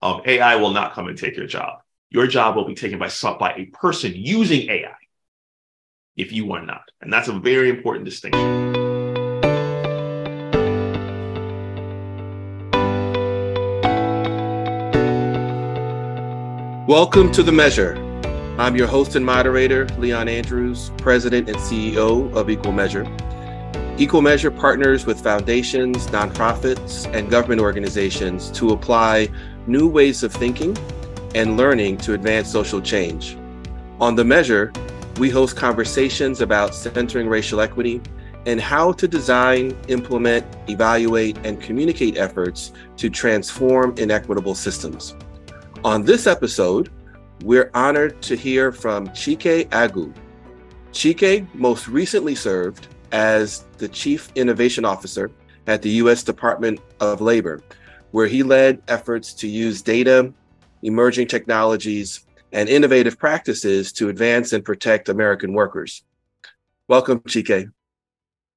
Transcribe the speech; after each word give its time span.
AI 0.00 0.54
will 0.54 0.70
not 0.70 0.92
come 0.92 1.08
and 1.08 1.18
take 1.18 1.36
your 1.36 1.48
job. 1.48 1.80
Your 2.10 2.28
job 2.28 2.54
will 2.54 2.64
be 2.64 2.76
taken 2.76 3.00
by 3.00 3.10
by 3.40 3.52
a 3.54 3.64
person 3.64 4.12
using 4.14 4.70
AI 4.70 4.94
if 6.16 6.30
you 6.32 6.52
are 6.52 6.64
not. 6.64 6.82
And 7.00 7.12
that's 7.12 7.26
a 7.26 7.32
very 7.32 7.68
important 7.68 8.04
distinction. 8.04 8.72
Welcome 16.86 17.32
to 17.32 17.42
The 17.42 17.50
Measure. 17.50 17.96
I'm 18.56 18.76
your 18.76 18.86
host 18.86 19.16
and 19.16 19.26
moderator, 19.26 19.86
Leon 19.98 20.28
Andrews, 20.28 20.92
President 20.98 21.48
and 21.48 21.58
CEO 21.58 22.32
of 22.36 22.48
Equal 22.48 22.72
Measure. 22.72 23.04
Equal 23.98 24.22
Measure 24.22 24.52
partners 24.52 25.06
with 25.06 25.20
foundations, 25.20 26.06
nonprofits, 26.06 27.12
and 27.12 27.28
government 27.28 27.60
organizations 27.60 28.48
to 28.52 28.70
apply 28.70 29.28
new 29.68 29.86
ways 29.86 30.22
of 30.22 30.32
thinking 30.32 30.76
and 31.34 31.56
learning 31.56 31.98
to 31.98 32.14
advance 32.14 32.50
social 32.50 32.80
change. 32.80 33.36
On 34.00 34.14
The 34.14 34.24
Measure, 34.24 34.72
we 35.18 35.28
host 35.28 35.56
conversations 35.56 36.40
about 36.40 36.74
centering 36.74 37.28
racial 37.28 37.60
equity 37.60 38.00
and 38.46 38.60
how 38.60 38.92
to 38.92 39.06
design, 39.06 39.76
implement, 39.88 40.46
evaluate, 40.68 41.36
and 41.44 41.60
communicate 41.60 42.16
efforts 42.16 42.72
to 42.96 43.10
transform 43.10 43.94
inequitable 43.98 44.54
systems. 44.54 45.14
On 45.84 46.02
this 46.02 46.26
episode, 46.26 46.90
we're 47.42 47.70
honored 47.74 48.20
to 48.22 48.36
hear 48.36 48.72
from 48.72 49.08
Chike 49.08 49.68
Aguh. 49.68 50.12
Chike 50.92 51.46
most 51.54 51.88
recently 51.88 52.34
served 52.34 52.88
as 53.12 53.64
the 53.76 53.88
Chief 53.88 54.32
Innovation 54.34 54.84
Officer 54.84 55.30
at 55.66 55.82
the 55.82 55.90
U.S. 55.90 56.22
Department 56.22 56.80
of 57.00 57.20
Labor, 57.20 57.62
where 58.10 58.26
he 58.26 58.42
led 58.42 58.82
efforts 58.88 59.34
to 59.34 59.48
use 59.48 59.82
data, 59.82 60.32
emerging 60.82 61.28
technologies, 61.28 62.24
and 62.52 62.68
innovative 62.68 63.18
practices 63.18 63.92
to 63.92 64.08
advance 64.08 64.52
and 64.52 64.64
protect 64.64 65.08
American 65.08 65.52
workers. 65.52 66.02
Welcome, 66.88 67.20
Chike. 67.20 67.70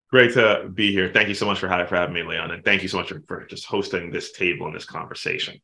Great 0.09 0.33
to 0.33 0.69
be 0.73 0.91
here. 0.91 1.09
Thank 1.13 1.29
you 1.29 1.35
so 1.35 1.45
much 1.45 1.59
for 1.59 1.67
having 1.67 2.13
me, 2.13 2.23
Leon, 2.23 2.51
and 2.51 2.63
thank 2.63 2.81
you 2.81 2.87
so 2.87 2.97
much 2.97 3.13
for 3.27 3.45
just 3.45 3.65
hosting 3.65 4.11
this 4.11 4.31
table 4.33 4.67
and 4.67 4.75
this 4.75 4.85
conversation. 4.85 5.61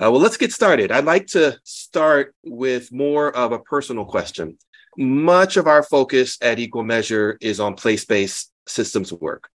Uh, 0.00 0.10
well, 0.10 0.20
let's 0.20 0.36
get 0.36 0.52
started. 0.52 0.92
I'd 0.92 1.04
like 1.04 1.26
to 1.28 1.58
start 1.64 2.34
with 2.44 2.92
more 2.92 3.34
of 3.34 3.52
a 3.52 3.58
personal 3.58 4.04
question. 4.04 4.56
Much 4.96 5.56
of 5.56 5.66
our 5.66 5.82
focus 5.82 6.38
at 6.40 6.58
Equal 6.58 6.84
Measure 6.84 7.36
is 7.40 7.60
on 7.60 7.74
place 7.74 8.04
based 8.04 8.52
systems 8.66 9.12
work, 9.12 9.50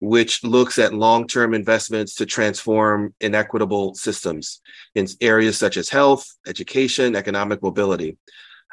which 0.00 0.42
looks 0.42 0.78
at 0.78 0.94
long 0.94 1.26
term 1.26 1.54
investments 1.54 2.14
to 2.16 2.26
transform 2.26 3.14
inequitable 3.20 3.94
systems 3.94 4.60
in 4.94 5.06
areas 5.20 5.58
such 5.58 5.76
as 5.76 5.88
health, 5.88 6.26
education, 6.46 7.14
economic 7.14 7.62
mobility, 7.62 8.16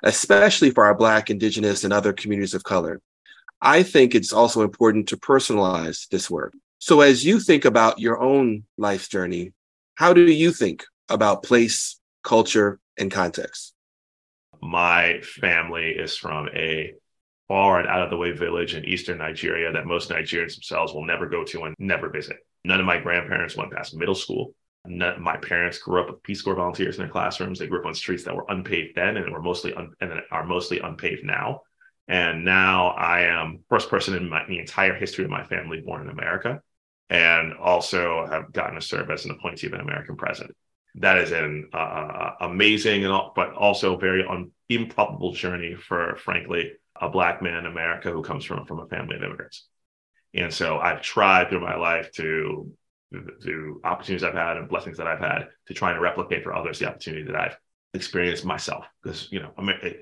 especially 0.03 0.71
for 0.71 0.85
our 0.85 0.95
Black, 0.95 1.29
Indigenous, 1.29 1.83
and 1.83 1.93
other 1.93 2.13
communities 2.13 2.53
of 2.53 2.63
color. 2.63 3.01
I 3.61 3.83
think 3.83 4.15
it's 4.15 4.31
also 4.31 4.61
important 4.61 5.09
to 5.09 5.17
personalize 5.17 6.07
this 6.09 6.29
work. 6.29 6.53
So, 6.79 7.01
as 7.01 7.25
you 7.25 7.39
think 7.39 7.65
about 7.65 7.99
your 7.99 8.21
own 8.21 8.63
life's 8.77 9.07
journey, 9.07 9.51
how 9.95 10.13
do 10.13 10.21
you 10.21 10.51
think 10.51 10.85
about 11.09 11.43
place, 11.43 11.99
culture, 12.23 12.79
and 12.97 13.11
context? 13.11 13.73
My 14.61 15.21
family 15.21 15.89
is 15.89 16.15
from 16.15 16.49
a 16.53 16.93
far 17.47 17.79
and 17.79 17.87
out 17.87 18.01
of 18.01 18.09
the 18.09 18.17
way 18.17 18.31
village 18.31 18.75
in 18.75 18.85
eastern 18.85 19.17
Nigeria 19.17 19.71
that 19.71 19.85
most 19.85 20.09
Nigerians 20.09 20.55
themselves 20.55 20.93
will 20.93 21.05
never 21.05 21.27
go 21.27 21.43
to 21.45 21.63
and 21.63 21.75
never 21.79 22.09
visit. 22.09 22.37
None 22.63 22.79
of 22.79 22.85
my 22.85 22.99
grandparents 22.99 23.55
went 23.55 23.71
past 23.71 23.95
middle 23.95 24.15
school. 24.15 24.53
None, 24.85 25.21
my 25.21 25.37
parents 25.37 25.79
grew 25.79 26.01
up 26.01 26.09
with 26.09 26.23
Peace 26.23 26.41
Corps 26.41 26.55
volunteers 26.55 26.97
in 26.97 27.03
their 27.03 27.11
classrooms. 27.11 27.59
They 27.59 27.67
grew 27.67 27.79
up 27.79 27.85
on 27.85 27.93
streets 27.93 28.23
that 28.23 28.35
were 28.35 28.45
unpaved 28.49 28.95
then 28.95 29.17
and 29.17 29.31
were 29.31 29.41
mostly 29.41 29.73
un, 29.73 29.93
and 30.01 30.11
are 30.31 30.45
mostly 30.45 30.79
unpaved 30.79 31.23
now. 31.23 31.61
And 32.07 32.45
now 32.45 32.89
I 32.89 33.21
am 33.21 33.63
first 33.69 33.89
person 33.89 34.15
in 34.15 34.29
my, 34.29 34.45
the 34.47 34.59
entire 34.59 34.95
history 34.95 35.25
of 35.25 35.31
my 35.31 35.43
family 35.43 35.81
born 35.81 36.01
in 36.03 36.09
America, 36.09 36.61
and 37.09 37.53
also 37.53 38.25
have 38.29 38.51
gotten 38.53 38.75
to 38.75 38.81
serve 38.81 39.09
as 39.09 39.25
an 39.25 39.31
appointee 39.31 39.67
of 39.67 39.73
an 39.73 39.81
American 39.81 40.15
president 40.15 40.55
that 40.99 41.17
is 41.17 41.31
an 41.31 41.69
uh, 41.73 41.77
uh, 41.77 42.31
amazing 42.41 43.05
and 43.05 43.13
but 43.35 43.53
also 43.53 43.97
very 43.97 44.25
un- 44.27 44.51
improbable 44.69 45.31
journey 45.31 45.75
for 45.75 46.15
frankly 46.17 46.71
a 47.01 47.09
black 47.09 47.41
man 47.41 47.59
in 47.59 47.65
America 47.65 48.11
who 48.11 48.21
comes 48.21 48.45
from 48.45 48.65
from 48.65 48.79
a 48.79 48.87
family 48.87 49.15
of 49.15 49.23
immigrants. 49.23 49.67
And 50.33 50.53
so 50.53 50.77
I've 50.77 51.01
tried 51.01 51.49
through 51.49 51.61
my 51.61 51.75
life 51.75 52.11
to 52.13 52.71
through 53.41 53.79
opportunities 53.85 54.23
I've 54.23 54.33
had 54.33 54.57
and 54.57 54.67
blessings 54.67 54.97
that 54.97 55.07
I've 55.07 55.19
had 55.19 55.47
to 55.67 55.73
try 55.73 55.91
and 55.91 56.01
replicate 56.01 56.43
for 56.43 56.53
others 56.53 56.79
the 56.79 56.89
opportunity 56.89 57.23
that 57.23 57.39
I've 57.39 57.57
experienced 57.93 58.43
myself. 58.43 58.85
Because 59.01 59.29
you 59.31 59.39
know, 59.39 59.53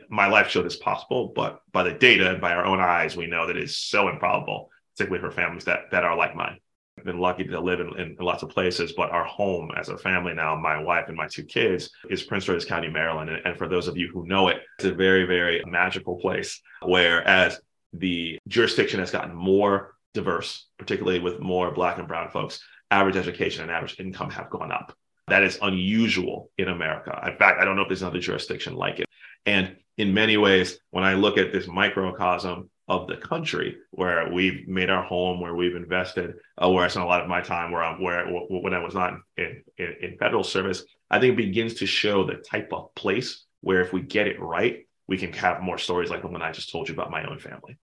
my 0.09 0.27
life 0.27 0.49
showed 0.49 0.65
it's 0.65 0.75
possible, 0.75 1.31
but 1.35 1.59
by 1.71 1.83
the 1.83 1.93
data 1.93 2.31
and 2.31 2.41
by 2.41 2.53
our 2.53 2.65
own 2.65 2.79
eyes, 2.79 3.15
we 3.15 3.27
know 3.27 3.47
that 3.47 3.57
it's 3.57 3.77
so 3.77 4.09
improbable, 4.09 4.69
particularly 4.95 5.21
for 5.21 5.35
families 5.35 5.65
that 5.65 5.91
that 5.91 6.03
are 6.03 6.17
like 6.17 6.35
mine 6.35 6.59
been 7.05 7.19
lucky 7.19 7.45
to 7.45 7.59
live 7.59 7.79
in, 7.79 7.97
in, 7.99 8.15
lots 8.19 8.43
of 8.43 8.49
places, 8.49 8.93
but 8.93 9.11
our 9.11 9.23
home 9.23 9.71
as 9.77 9.89
a 9.89 9.97
family 9.97 10.33
now, 10.33 10.55
my 10.55 10.81
wife 10.81 11.05
and 11.07 11.15
my 11.15 11.27
two 11.27 11.43
kids, 11.43 11.89
is 12.09 12.23
Prince 12.23 12.45
George's 12.45 12.65
County, 12.65 12.89
Maryland. 12.89 13.29
And, 13.29 13.45
and 13.45 13.57
for 13.57 13.69
those 13.69 13.87
of 13.87 13.95
you 13.95 14.09
who 14.11 14.27
know 14.27 14.49
it, 14.49 14.57
it's 14.79 14.85
a 14.85 14.93
very, 14.93 15.25
very 15.25 15.63
magical 15.65 16.17
place. 16.17 16.61
Whereas 16.81 17.59
the 17.93 18.39
jurisdiction 18.47 18.99
has 18.99 19.11
gotten 19.11 19.33
more 19.33 19.95
diverse, 20.13 20.67
particularly 20.77 21.19
with 21.19 21.39
more 21.39 21.71
Black 21.71 21.97
and 21.97 22.07
Brown 22.07 22.29
folks, 22.29 22.59
average 22.91 23.15
education 23.15 23.63
and 23.63 23.71
average 23.71 23.99
income 23.99 24.31
have 24.31 24.49
gone 24.49 24.71
up. 24.71 24.95
That 25.27 25.43
is 25.43 25.57
unusual 25.61 26.51
in 26.57 26.67
America. 26.67 27.19
In 27.25 27.37
fact, 27.37 27.59
I 27.59 27.65
don't 27.65 27.75
know 27.75 27.83
if 27.83 27.87
there's 27.87 28.01
another 28.01 28.19
jurisdiction 28.19 28.75
like 28.75 28.99
it. 28.99 29.07
And 29.45 29.75
in 29.97 30.13
many 30.13 30.37
ways, 30.37 30.79
when 30.91 31.03
I 31.03 31.13
look 31.13 31.37
at 31.37 31.51
this 31.51 31.67
microcosm 31.67 32.69
of 32.87 33.07
the 33.07 33.17
country 33.17 33.77
where 33.91 34.31
we've 34.31 34.67
made 34.67 34.89
our 34.89 35.03
home, 35.03 35.41
where 35.41 35.55
we've 35.55 35.75
invested, 35.75 36.35
uh, 36.61 36.69
where 36.69 36.85
I 36.85 36.87
spent 36.87 37.05
a 37.05 37.09
lot 37.09 37.21
of 37.21 37.27
my 37.27 37.41
time 37.41 37.71
where 37.71 37.83
I'm, 37.83 38.01
where 38.01 38.27
when 38.27 38.73
I 38.73 38.83
was 38.83 38.93
not 38.93 39.15
in, 39.37 39.63
in, 39.77 39.95
in 40.01 40.17
federal 40.17 40.43
service, 40.43 40.83
I 41.09 41.19
think 41.19 41.33
it 41.33 41.37
begins 41.37 41.75
to 41.75 41.87
show 41.87 42.25
the 42.25 42.35
type 42.35 42.69
of 42.71 42.93
place 42.95 43.43
where 43.61 43.81
if 43.81 43.91
we 43.91 44.01
get 44.01 44.27
it 44.27 44.39
right, 44.39 44.85
we 45.07 45.17
can 45.17 45.33
have 45.33 45.61
more 45.61 45.77
stories 45.77 46.09
like 46.09 46.21
the 46.21 46.27
one 46.27 46.41
I 46.41 46.51
just 46.51 46.71
told 46.71 46.87
you 46.87 46.93
about 46.93 47.11
my 47.11 47.25
own 47.25 47.39
family. 47.39 47.77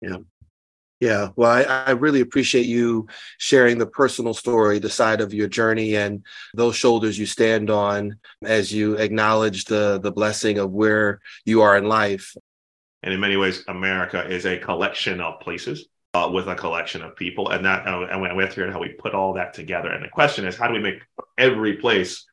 Yeah. 0.00 0.18
Yeah, 1.00 1.30
well, 1.34 1.50
I, 1.50 1.62
I, 1.62 1.90
really 1.90 2.20
appreciate 2.20 2.66
you 2.66 3.08
sharing 3.36 3.76
the 3.76 3.88
personal 3.88 4.34
story, 4.34 4.78
the 4.78 4.88
side 4.88 5.20
of 5.20 5.34
your 5.34 5.48
journey, 5.48 5.96
and 5.96 6.24
those 6.54 6.76
shoulders 6.76 7.18
you 7.18 7.26
stand 7.26 7.70
on 7.70 8.20
as 8.44 8.72
you 8.72 8.94
acknowledge 8.94 9.64
the 9.64 9.98
the 10.00 10.12
blessing 10.12 10.58
of 10.58 10.70
where 10.70 11.20
you 11.44 11.62
are 11.62 11.76
in 11.76 11.86
life. 11.86 12.36
And 13.02 13.12
in 13.12 13.20
many 13.20 13.36
ways, 13.36 13.64
America 13.68 14.24
is 14.26 14.46
a 14.46 14.58
collection 14.58 15.20
of 15.20 15.40
places 15.40 15.86
uh, 16.14 16.30
with 16.32 16.46
a 16.48 16.54
collection 16.54 17.02
of 17.02 17.16
people. 17.16 17.50
And 17.50 17.64
that, 17.64 17.86
uh, 17.86 18.02
and 18.02 18.20
we 18.20 18.28
have 18.28 18.36
to 18.36 18.46
figure 18.48 18.66
out 18.66 18.72
how 18.72 18.80
we 18.80 18.90
put 18.90 19.14
all 19.14 19.34
that 19.34 19.54
together. 19.54 19.90
And 19.90 20.04
the 20.04 20.08
question 20.08 20.46
is, 20.46 20.56
how 20.56 20.68
do 20.68 20.74
we 20.74 20.80
make 20.80 21.00
every 21.36 21.74
place, 21.74 22.26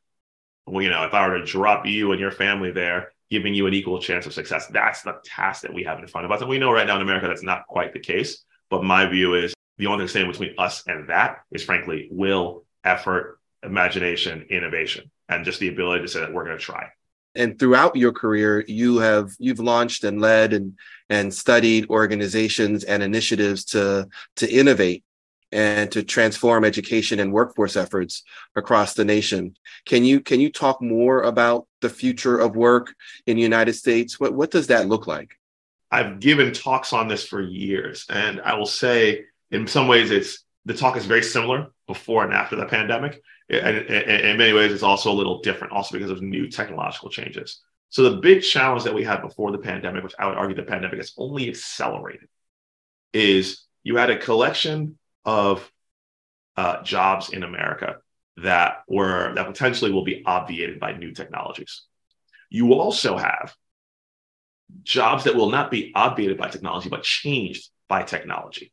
well, 0.66 0.82
you 0.82 0.90
know, 0.90 1.04
if 1.04 1.14
I 1.14 1.26
were 1.26 1.38
to 1.38 1.44
drop 1.44 1.86
you 1.86 2.12
and 2.12 2.20
your 2.20 2.30
family 2.30 2.70
there, 2.70 3.12
giving 3.30 3.54
you 3.54 3.66
an 3.66 3.74
equal 3.74 4.00
chance 4.00 4.26
of 4.26 4.32
success, 4.32 4.66
that's 4.68 5.02
the 5.02 5.14
task 5.24 5.62
that 5.62 5.74
we 5.74 5.84
have 5.84 5.98
in 5.98 6.06
front 6.06 6.24
of 6.24 6.32
us. 6.32 6.40
And 6.40 6.50
we 6.50 6.58
know 6.58 6.72
right 6.72 6.86
now 6.86 6.96
in 6.96 7.02
America 7.02 7.26
that's 7.26 7.42
not 7.42 7.66
quite 7.66 7.92
the 7.92 8.00
case. 8.00 8.44
But 8.70 8.84
my 8.84 9.06
view 9.06 9.34
is 9.34 9.54
the 9.78 9.86
only 9.86 10.06
thing 10.06 10.30
between 10.30 10.54
us 10.58 10.84
and 10.86 11.08
that 11.08 11.38
is 11.50 11.64
frankly 11.64 12.08
will, 12.12 12.64
effort, 12.84 13.40
imagination, 13.64 14.46
innovation, 14.50 15.10
and 15.28 15.44
just 15.44 15.58
the 15.58 15.68
ability 15.68 16.02
to 16.02 16.08
say 16.08 16.20
that 16.20 16.32
we're 16.32 16.44
going 16.44 16.56
to 16.56 16.62
try 16.62 16.90
and 17.34 17.58
throughout 17.58 17.96
your 17.96 18.12
career 18.12 18.64
you 18.66 18.98
have 18.98 19.30
you've 19.38 19.60
launched 19.60 20.04
and 20.04 20.20
led 20.20 20.52
and 20.52 20.78
and 21.08 21.32
studied 21.32 21.88
organizations 21.90 22.84
and 22.84 23.02
initiatives 23.02 23.64
to 23.64 24.08
to 24.36 24.50
innovate 24.50 25.04
and 25.52 25.90
to 25.90 26.02
transform 26.02 26.64
education 26.64 27.18
and 27.18 27.32
workforce 27.32 27.76
efforts 27.76 28.22
across 28.54 28.94
the 28.94 29.04
nation. 29.04 29.56
Can 29.84 30.04
you 30.04 30.20
can 30.20 30.40
you 30.40 30.50
talk 30.50 30.80
more 30.80 31.22
about 31.22 31.66
the 31.80 31.88
future 31.88 32.38
of 32.38 32.56
work 32.56 32.94
in 33.26 33.36
the 33.36 33.42
united 33.42 33.74
states? 33.74 34.20
What 34.20 34.34
what 34.34 34.50
does 34.50 34.68
that 34.68 34.88
look 34.88 35.06
like? 35.06 35.36
I've 35.90 36.20
given 36.20 36.52
talks 36.52 36.92
on 36.92 37.08
this 37.08 37.26
for 37.26 37.40
years 37.40 38.06
and 38.08 38.40
i 38.42 38.54
will 38.54 38.66
say 38.66 39.24
in 39.50 39.66
some 39.66 39.88
ways 39.88 40.10
it's 40.10 40.44
the 40.64 40.74
talk 40.74 40.96
is 40.96 41.04
very 41.04 41.22
similar 41.22 41.72
before 41.86 42.22
and 42.22 42.32
after 42.32 42.54
the 42.54 42.66
pandemic 42.66 43.22
and 43.50 43.78
in 43.78 44.36
many 44.36 44.52
ways, 44.52 44.72
it's 44.72 44.82
also 44.82 45.10
a 45.10 45.14
little 45.14 45.40
different, 45.40 45.72
also 45.72 45.96
because 45.96 46.10
of 46.10 46.22
new 46.22 46.48
technological 46.48 47.10
changes. 47.10 47.60
So 47.88 48.04
the 48.04 48.18
big 48.18 48.42
challenge 48.42 48.84
that 48.84 48.94
we 48.94 49.02
had 49.02 49.20
before 49.20 49.50
the 49.50 49.58
pandemic, 49.58 50.04
which 50.04 50.14
I 50.18 50.26
would 50.26 50.36
argue 50.36 50.54
the 50.54 50.62
pandemic 50.62 50.98
has 50.98 51.12
only 51.18 51.48
accelerated, 51.48 52.28
is 53.12 53.64
you 53.82 53.96
had 53.96 54.10
a 54.10 54.18
collection 54.18 54.98
of 55.24 55.70
uh, 56.56 56.82
jobs 56.82 57.30
in 57.30 57.42
America 57.42 57.96
that 58.36 58.84
were 58.88 59.34
that 59.34 59.46
potentially 59.46 59.90
will 59.90 60.04
be 60.04 60.22
obviated 60.24 60.78
by 60.78 60.92
new 60.92 61.12
technologies. 61.12 61.82
You 62.48 62.74
also 62.74 63.16
have 63.16 63.54
jobs 64.82 65.24
that 65.24 65.34
will 65.34 65.50
not 65.50 65.70
be 65.70 65.92
obviated 65.94 66.38
by 66.38 66.48
technology, 66.48 66.88
but 66.88 67.02
changed 67.02 67.70
by 67.88 68.04
technology. 68.04 68.72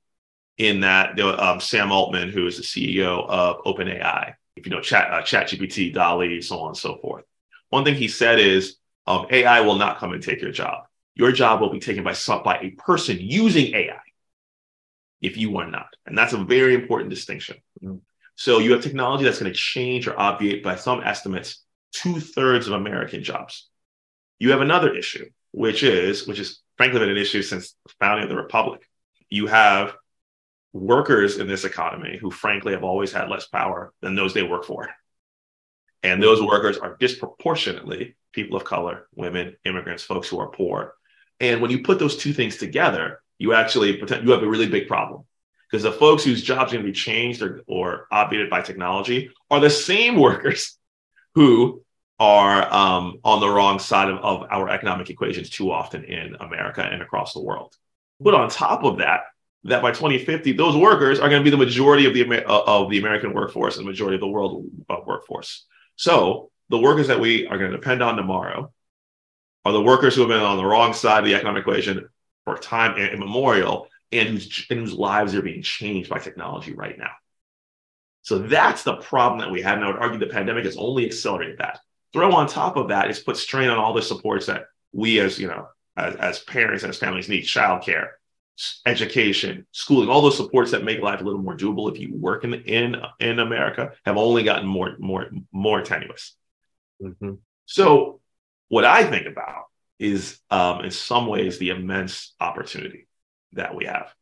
In 0.58 0.82
that, 0.82 1.20
um, 1.20 1.60
Sam 1.60 1.92
Altman, 1.92 2.30
who 2.30 2.48
is 2.48 2.58
the 2.58 2.64
CEO 2.64 3.28
of 3.28 3.64
OpenAI, 3.64 4.34
you 4.66 4.72
know 4.72 4.82
chat 4.82 5.12
uh, 5.12 5.22
chat 5.22 5.48
gpt 5.48 5.94
DALL-E 5.94 6.42
so 6.42 6.60
on 6.60 6.70
and 6.70 6.78
so 6.78 6.98
forth. 6.98 7.26
One 7.70 7.84
thing 7.84 7.96
he 7.96 8.08
said 8.08 8.40
is 8.40 8.78
um, 9.06 9.28
ai 9.30 9.62
will 9.62 9.76
not 9.76 10.00
come 10.00 10.14
and 10.14 10.22
take 10.22 10.42
your 10.42 10.52
job. 10.52 10.86
Your 11.16 11.32
job 11.32 11.62
will 11.62 11.72
be 11.72 11.80
taken 11.80 12.04
by 12.04 12.16
by 12.44 12.60
a 12.62 12.72
person 12.72 13.18
using 13.20 13.74
ai 13.74 14.00
if 15.22 15.36
you 15.36 15.58
are 15.58 15.70
not. 15.70 15.88
And 16.06 16.18
that's 16.18 16.34
a 16.34 16.38
very 16.38 16.76
important 16.76 17.10
distinction. 17.10 17.58
Mm-hmm. 17.84 17.98
so 18.36 18.60
you 18.60 18.72
have 18.72 18.82
technology 18.82 19.24
that's 19.24 19.40
going 19.40 19.52
to 19.52 19.58
change 19.58 20.08
or 20.08 20.20
obviate 20.20 20.64
by 20.64 20.76
some 20.76 21.02
estimates 21.04 21.64
two-thirds 21.92 22.68
of 22.68 22.74
american 22.74 23.24
jobs. 23.24 23.70
You 24.40 24.52
have 24.52 24.62
another 24.62 24.96
issue 24.96 25.30
which 25.52 25.84
is 25.84 26.28
which 26.28 26.40
is 26.40 26.60
frankly 26.78 27.00
been 27.00 27.10
an 27.10 27.18
issue 27.18 27.42
since 27.42 27.76
the 27.86 27.94
founding 28.00 28.24
of 28.24 28.30
the 28.30 28.36
republic. 28.36 28.82
You 29.30 29.48
have 29.48 29.96
workers 30.74 31.38
in 31.38 31.48
this 31.48 31.64
economy 31.64 32.18
who 32.20 32.32
frankly 32.32 32.74
have 32.74 32.84
always 32.84 33.12
had 33.12 33.30
less 33.30 33.48
power 33.48 33.94
than 34.02 34.16
those 34.16 34.34
they 34.34 34.44
work 34.44 34.66
for. 34.66 34.90
And 36.04 36.22
those 36.22 36.42
workers 36.42 36.78
are 36.78 36.98
disproportionately 37.00 38.16
people 38.34 38.58
of 38.58 38.64
color, 38.64 39.08
women, 39.16 39.56
immigrants, 39.66 40.04
folks 40.04 40.28
who 40.30 40.40
are 40.40 40.50
poor. 40.50 40.94
And 41.40 41.62
when 41.62 41.72
you 41.72 41.84
put 41.84 42.00
those 42.00 42.18
two 42.18 42.34
things 42.34 42.58
together, 42.58 43.22
you 43.40 43.54
actually 43.54 43.98
you 43.98 44.32
have 44.32 44.44
a 44.44 44.48
really 44.48 44.68
big 44.68 44.88
problem 44.88 45.24
because 45.70 45.84
the 45.84 45.92
folks 45.92 46.24
whose 46.24 46.44
jobs 46.44 46.72
are 46.72 46.76
going 46.76 46.86
to 46.86 46.92
be 46.92 46.98
changed 46.98 47.42
or, 47.42 47.62
or 47.68 48.08
obviated 48.12 48.50
by 48.50 48.62
technology 48.62 49.32
are 49.50 49.60
the 49.60 49.70
same 49.70 50.16
workers 50.20 50.78
who 51.36 51.84
are 52.20 52.74
um, 52.74 53.20
on 53.24 53.40
the 53.40 53.50
wrong 53.50 53.78
side 53.78 54.10
of, 54.10 54.18
of 54.20 54.48
our 54.50 54.70
economic 54.70 55.10
equations 55.10 55.50
too 55.50 55.72
often 55.72 56.04
in 56.04 56.36
America 56.40 56.82
and 56.82 57.02
across 57.02 57.34
the 57.34 57.42
world. 57.42 57.76
But 58.20 58.34
on 58.34 58.50
top 58.50 58.84
of 58.84 58.98
that, 58.98 59.22
that 59.64 59.82
by 59.82 59.92
2050, 59.92 60.54
those 60.54 60.76
workers 60.76 61.20
are 61.20 61.30
going 61.30 61.42
to 61.42 61.44
be 61.44 61.50
the 61.50 61.58
majority 61.58 62.06
of 62.06 62.14
the 62.14 62.46
uh, 62.46 62.64
of 62.66 62.90
the 62.90 63.00
American 63.00 63.34
workforce 63.34 63.78
and 63.78 63.86
majority 63.86 64.16
of 64.16 64.22
the 64.22 64.28
world 64.28 64.66
uh, 64.90 64.98
workforce. 65.06 65.66
So 65.96 66.52
the 66.70 66.78
workers 66.78 67.08
that 67.08 67.20
we 67.20 67.48
are 67.48 67.58
going 67.58 67.72
to 67.72 67.78
depend 67.78 68.02
on 68.02 68.16
tomorrow 68.16 68.72
are 69.66 69.72
the 69.72 69.82
workers 69.82 70.16
who 70.16 70.22
have 70.22 70.30
been 70.30 70.40
on 70.40 70.58
the 70.58 70.66
wrong 70.66 70.94
side 70.94 71.20
of 71.20 71.26
the 71.26 71.36
economic 71.36 71.62
equation 71.62 72.08
for 72.46 72.58
time 72.58 72.98
immemorial 72.98 73.88
and 74.12 74.30
whose, 74.30 74.66
and 74.70 74.80
whose 74.80 74.94
lives 74.94 75.36
are 75.36 75.42
being 75.42 75.62
changed 75.62 76.10
by 76.10 76.20
technology 76.20 76.74
right 76.74 76.98
now. 76.98 77.12
So 78.22 78.40
that's 78.40 78.84
the 78.84 78.98
problem 78.98 79.40
that 79.40 79.52
we 79.52 79.62
have. 79.62 79.78
And 79.78 79.86
I 79.86 79.88
would 79.88 80.00
argue 80.00 80.20
the 80.20 80.28
pandemic 80.28 80.66
has 80.66 80.78
only 80.78 81.06
accelerated 81.06 81.60
that. 81.60 81.80
Throw 82.14 82.34
on 82.34 82.48
top 82.48 82.78
of 82.78 82.90
that 82.90 83.10
is 83.10 83.20
put 83.20 83.38
strain 83.38 83.70
on 83.70 83.78
all 83.78 83.94
the 83.94 84.02
supports 84.02 84.46
that 84.46 84.66
we 84.92 85.20
as, 85.20 85.40
you 85.40 85.48
know, 85.48 85.68
as, 85.96 86.16
as 86.16 86.40
parents, 86.40 86.84
and 86.84 86.90
as 86.90 86.98
families 86.98 87.30
need, 87.30 87.44
childcare, 87.44 88.12
education, 88.86 89.68
schooling, 89.72 90.10
all 90.10 90.22
those 90.22 90.38
supports 90.38 90.72
that 90.72 90.84
make 90.84 91.02
life 91.02 91.22
a 91.22 91.24
little 91.24 91.42
more 91.42 91.56
doable 91.56 91.92
if 91.92 92.00
you 92.00 92.14
work 92.14 92.44
in 92.44 92.54
in 92.54 92.96
in 93.20 93.40
America 93.40 93.92
have 94.06 94.18
only 94.18 94.44
gotten 94.44 94.68
more 94.68 94.96
more 95.00 95.30
more 95.52 95.82
tenuous. 95.82 96.36
Mm-hmm. 97.02 97.34
So, 97.66 98.20
what 98.70 98.86
I 98.86 99.04
think 99.04 99.28
about 99.28 99.66
is, 100.00 100.40
um, 100.50 100.86
in 100.86 100.92
some 100.92 101.28
ways, 101.28 101.58
the 101.58 101.70
immense 101.70 102.34
opportunity 102.40 103.08
that 103.54 103.76
we 103.76 103.86
have. 103.86 104.14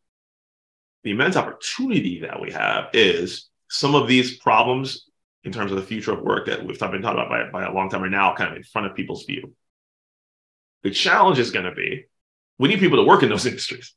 The 1.03 1.11
immense 1.11 1.35
opportunity 1.35 2.21
that 2.21 2.41
we 2.41 2.51
have 2.51 2.89
is 2.93 3.49
some 3.69 3.95
of 3.95 4.07
these 4.07 4.37
problems 4.37 5.05
in 5.43 5.51
terms 5.51 5.71
of 5.71 5.77
the 5.77 5.83
future 5.83 6.11
of 6.11 6.21
work 6.21 6.47
that 6.47 6.65
we've 6.65 6.79
been 6.79 7.01
talking 7.01 7.17
about 7.17 7.29
by, 7.29 7.49
by 7.51 7.65
a 7.65 7.71
long 7.71 7.89
time 7.89 8.03
are 8.03 8.09
now 8.09 8.33
kind 8.33 8.49
of 8.49 8.57
in 8.57 8.63
front 8.63 8.87
of 8.87 8.95
people's 8.95 9.25
view. 9.25 9.53
The 10.83 10.91
challenge 10.91 11.39
is 11.39 11.51
going 11.51 11.65
to 11.65 11.75
be 11.75 12.05
we 12.57 12.69
need 12.69 12.79
people 12.79 12.97
to 12.97 13.03
work 13.03 13.23
in 13.23 13.29
those 13.29 13.45
industries 13.45 13.93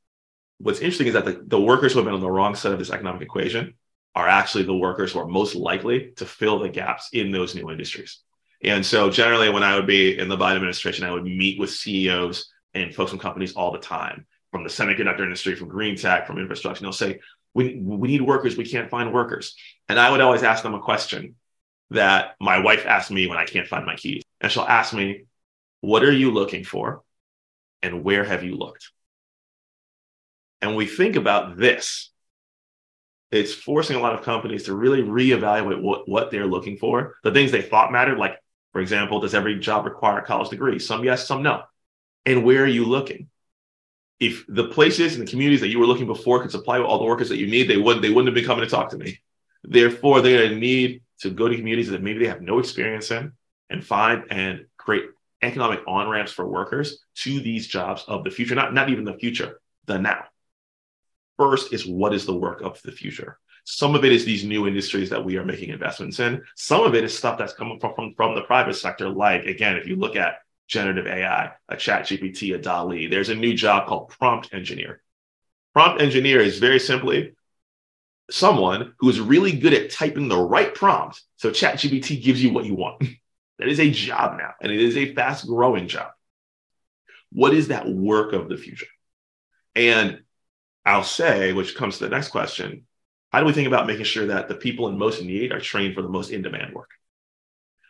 what's 0.58 0.81
interesting 0.81 1.06
is 1.06 1.14
that 1.14 1.25
the, 1.25 1.43
the 1.46 1.60
workers 1.60 1.93
who 1.93 1.99
have 1.99 2.06
been 2.06 2.14
on 2.14 2.20
the 2.20 2.31
wrong 2.31 2.55
side 2.55 2.72
of 2.72 2.78
this 2.78 2.90
economic 2.90 3.22
equation 3.22 3.75
are 4.14 4.28
actually 4.28 4.64
the 4.64 4.75
workers 4.75 5.12
who 5.12 5.20
are 5.20 5.28
most 5.28 5.55
likely 5.55 6.12
to 6.16 6.26
fill 6.26 6.58
the 6.58 6.69
gaps 6.69 7.10
in 7.12 7.31
those 7.31 7.55
new 7.55 7.70
industries. 7.70 8.20
And 8.62 8.84
so 8.84 9.10
generally 9.10 9.50
when 9.50 9.62
I 9.62 9.76
would 9.76 9.87
be 9.87 10.19
in 10.19 10.28
the 10.28 10.37
Biden 10.37 10.56
administration, 10.56 11.05
I 11.05 11.12
would 11.12 11.25
meet 11.25 11.58
with 11.58 11.70
CEOs 11.70 12.50
and 12.75 12.94
folks 12.94 13.10
from 13.10 13.20
companies 13.20 13.52
all 13.55 13.70
the 13.70 13.78
time, 13.78 14.26
from 14.50 14.64
the 14.64 14.70
semiconductor 14.70 15.20
industry, 15.20 15.55
from 15.55 15.69
green 15.69 15.96
tech, 15.96 16.26
from 16.26 16.38
infrastructure. 16.38 16.78
And 16.78 16.87
they'll 16.87 16.93
say, 16.93 17.20
we, 17.55 17.76
we 17.81 18.08
need 18.08 18.22
workers, 18.22 18.56
we 18.56 18.69
can't 18.69 18.90
find 18.90 19.12
workers. 19.12 19.55
And 19.88 19.99
I 19.99 20.10
would 20.10 20.20
always 20.20 20.43
ask 20.43 20.62
them 20.62 20.75
a 20.75 20.81
question 20.81 21.37
that 21.90 22.34
my 22.40 22.58
wife 22.58 22.84
asked 22.87 23.10
me 23.10 23.26
when 23.26 23.38
I 23.38 23.44
can't 23.44 23.69
find 23.69 23.87
my 23.87 23.96
keys. 23.96 24.22
And 24.40 24.50
she'll 24.50 24.62
ask 24.64 24.93
me, 24.93 25.25
what 25.81 26.02
are 26.02 26.12
you 26.12 26.32
looking 26.32 26.64
for? 26.64 27.02
And 27.82 28.05
where 28.05 28.25
have 28.25 28.43
you 28.43 28.56
looked? 28.56 28.90
And 30.60 30.76
we 30.76 30.87
think 30.87 31.16
about 31.16 31.56
this, 31.56 32.10
it's 33.31 33.55
forcing 33.55 33.96
a 33.96 34.00
lot 34.00 34.14
of 34.14 34.22
companies 34.22 34.64
to 34.64 34.75
really 34.75 35.02
reevaluate 35.02 35.81
what, 35.81 36.08
what 36.08 36.31
they're 36.31 36.46
looking 36.46 36.76
for, 36.76 37.14
the 37.22 37.31
things 37.31 37.52
they 37.52 37.62
thought 37.62 37.93
mattered. 37.93 38.19
Like, 38.19 38.37
for 38.72 38.81
example, 38.81 39.20
does 39.20 39.34
every 39.34 39.58
job 39.58 39.84
require 39.84 40.19
a 40.19 40.25
college 40.25 40.49
degree? 40.50 40.78
Some 40.78 41.05
yes, 41.05 41.26
some 41.26 41.43
no. 41.43 41.62
And 42.26 42.44
where 42.44 42.64
are 42.64 42.66
you 42.66 42.84
looking? 42.84 43.28
If 44.19 44.44
the 44.49 44.64
places 44.64 45.16
and 45.16 45.26
the 45.26 45.31
communities 45.31 45.60
that 45.60 45.69
you 45.69 45.78
were 45.78 45.87
looking 45.87 46.06
before 46.06 46.43
could 46.43 46.50
supply 46.50 46.81
all 46.81 46.99
the 46.99 47.05
workers 47.05 47.28
that 47.28 47.38
you 47.38 47.46
need, 47.46 47.69
they 47.69 47.76
wouldn't, 47.76 48.02
they 48.02 48.10
wouldn't 48.10 48.26
have 48.26 48.34
been 48.34 48.44
coming 48.44 48.64
to 48.64 48.70
talk 48.70 48.90
to 48.90 48.99
me. 48.99 49.20
Therefore, 49.62 50.20
they're 50.20 50.40
going 50.40 50.50
to 50.50 50.58
need 50.58 51.02
to 51.20 51.31
go 51.31 51.49
to 51.49 51.56
communities 51.56 51.90
that 51.90 52.02
maybe 52.02 52.20
they 52.20 52.28
have 52.28 52.43
no 52.43 52.58
experience 52.58 53.10
in 53.10 53.32
and 53.70 53.84
find 53.84 54.25
and 54.31 54.66
create 54.76 55.05
economic 55.43 55.81
on 55.87 56.08
ramps 56.08 56.32
for 56.32 56.46
workers 56.49 57.05
to 57.16 57.40
these 57.40 57.66
jobs 57.66 58.05
of 58.08 58.25
the 58.25 58.31
future, 58.31 58.55
not, 58.55 58.75
not 58.75 58.88
even 58.88 59.05
the 59.05 59.14
future, 59.14 59.60
the 59.87 59.99
now. 59.99 60.25
First 61.38 61.73
is 61.73 61.87
what 61.87 62.12
is 62.12 62.26
the 62.26 62.35
work 62.35 62.61
of 62.62 62.81
the 62.82 62.93
future? 62.93 63.38
Some 63.64 63.94
of 63.94 64.05
it 64.05 64.12
is 64.12 64.25
these 64.25 64.44
new 64.44 64.67
industries 64.67 65.11
that 65.11 65.25
we 65.25 65.37
are 65.37 65.44
making 65.44 65.69
investments 65.69 66.20
in. 66.20 66.43
Some 66.56 66.85
of 66.85 66.94
it 66.94 67.05
is 67.05 67.17
stuff 67.17 67.38
that's 67.38 67.52
coming 67.52 67.79
from, 67.79 67.94
from, 67.94 68.14
from 68.17 68.35
the 68.35 68.43
private 68.43 68.75
sector. 68.75 69.08
Like, 69.08 69.44
again, 69.44 69.76
if 69.76 69.87
you 69.87 69.96
look 69.96 70.17
at 70.17 70.38
generative 70.67 71.06
AI, 71.06 71.52
a 71.69 71.76
chat 71.76 72.05
GPT, 72.05 72.55
a 72.55 72.58
DALL-E, 72.58 73.08
there's 73.08 73.29
a 73.29 73.35
new 73.35 73.55
job 73.55 73.87
called 73.87 74.08
prompt 74.08 74.52
engineer. 74.52 75.02
Prompt 75.75 76.00
engineer 76.00 76.40
is 76.40 76.58
very 76.58 76.81
simply 76.81 77.35
someone 78.31 78.94
who 78.99 79.08
is 79.08 79.20
really 79.20 79.52
good 79.52 79.75
at 79.75 79.91
typing 79.91 80.29
the 80.29 80.41
right 80.41 80.75
prompt. 80.75 81.23
So 81.37 81.50
chat 81.50 81.76
GPT 81.76 82.23
gives 82.23 82.43
you 82.43 82.52
what 82.52 82.64
you 82.64 82.75
want. 82.75 83.00
that 83.58 83.69
is 83.69 83.81
a 83.81 83.91
job 83.91 84.38
now, 84.38 84.55
and 84.62 84.73
it 84.73 84.81
is 84.81 84.96
a 84.96 85.14
fast 85.14 85.46
growing 85.46 85.88
job. 85.88 86.11
What 87.32 87.55
is 87.55 87.69
that 87.69 87.88
work 87.88 88.32
of 88.32 88.49
the 88.49 88.56
future? 88.56 88.87
And 89.75 90.23
I'll 90.88 91.05
say, 91.05 91.52
which 91.52 91.76
comes 91.76 91.99
to 91.99 92.05
the 92.05 92.11
next 92.11 92.29
question 92.29 92.87
how 93.31 93.40
do 93.40 93.46
we 93.46 93.52
think 93.52 93.67
about 93.67 93.87
making 93.87 94.05
sure 94.05 94.26
that 94.29 94.49
the 94.49 94.55
people 94.55 94.88
in 94.88 94.96
most 94.96 95.23
need 95.23 95.52
are 95.52 95.61
trained 95.61 95.94
for 95.94 96.00
the 96.00 96.08
most 96.08 96.31
in 96.31 96.40
demand 96.40 96.73
work? 96.73 96.90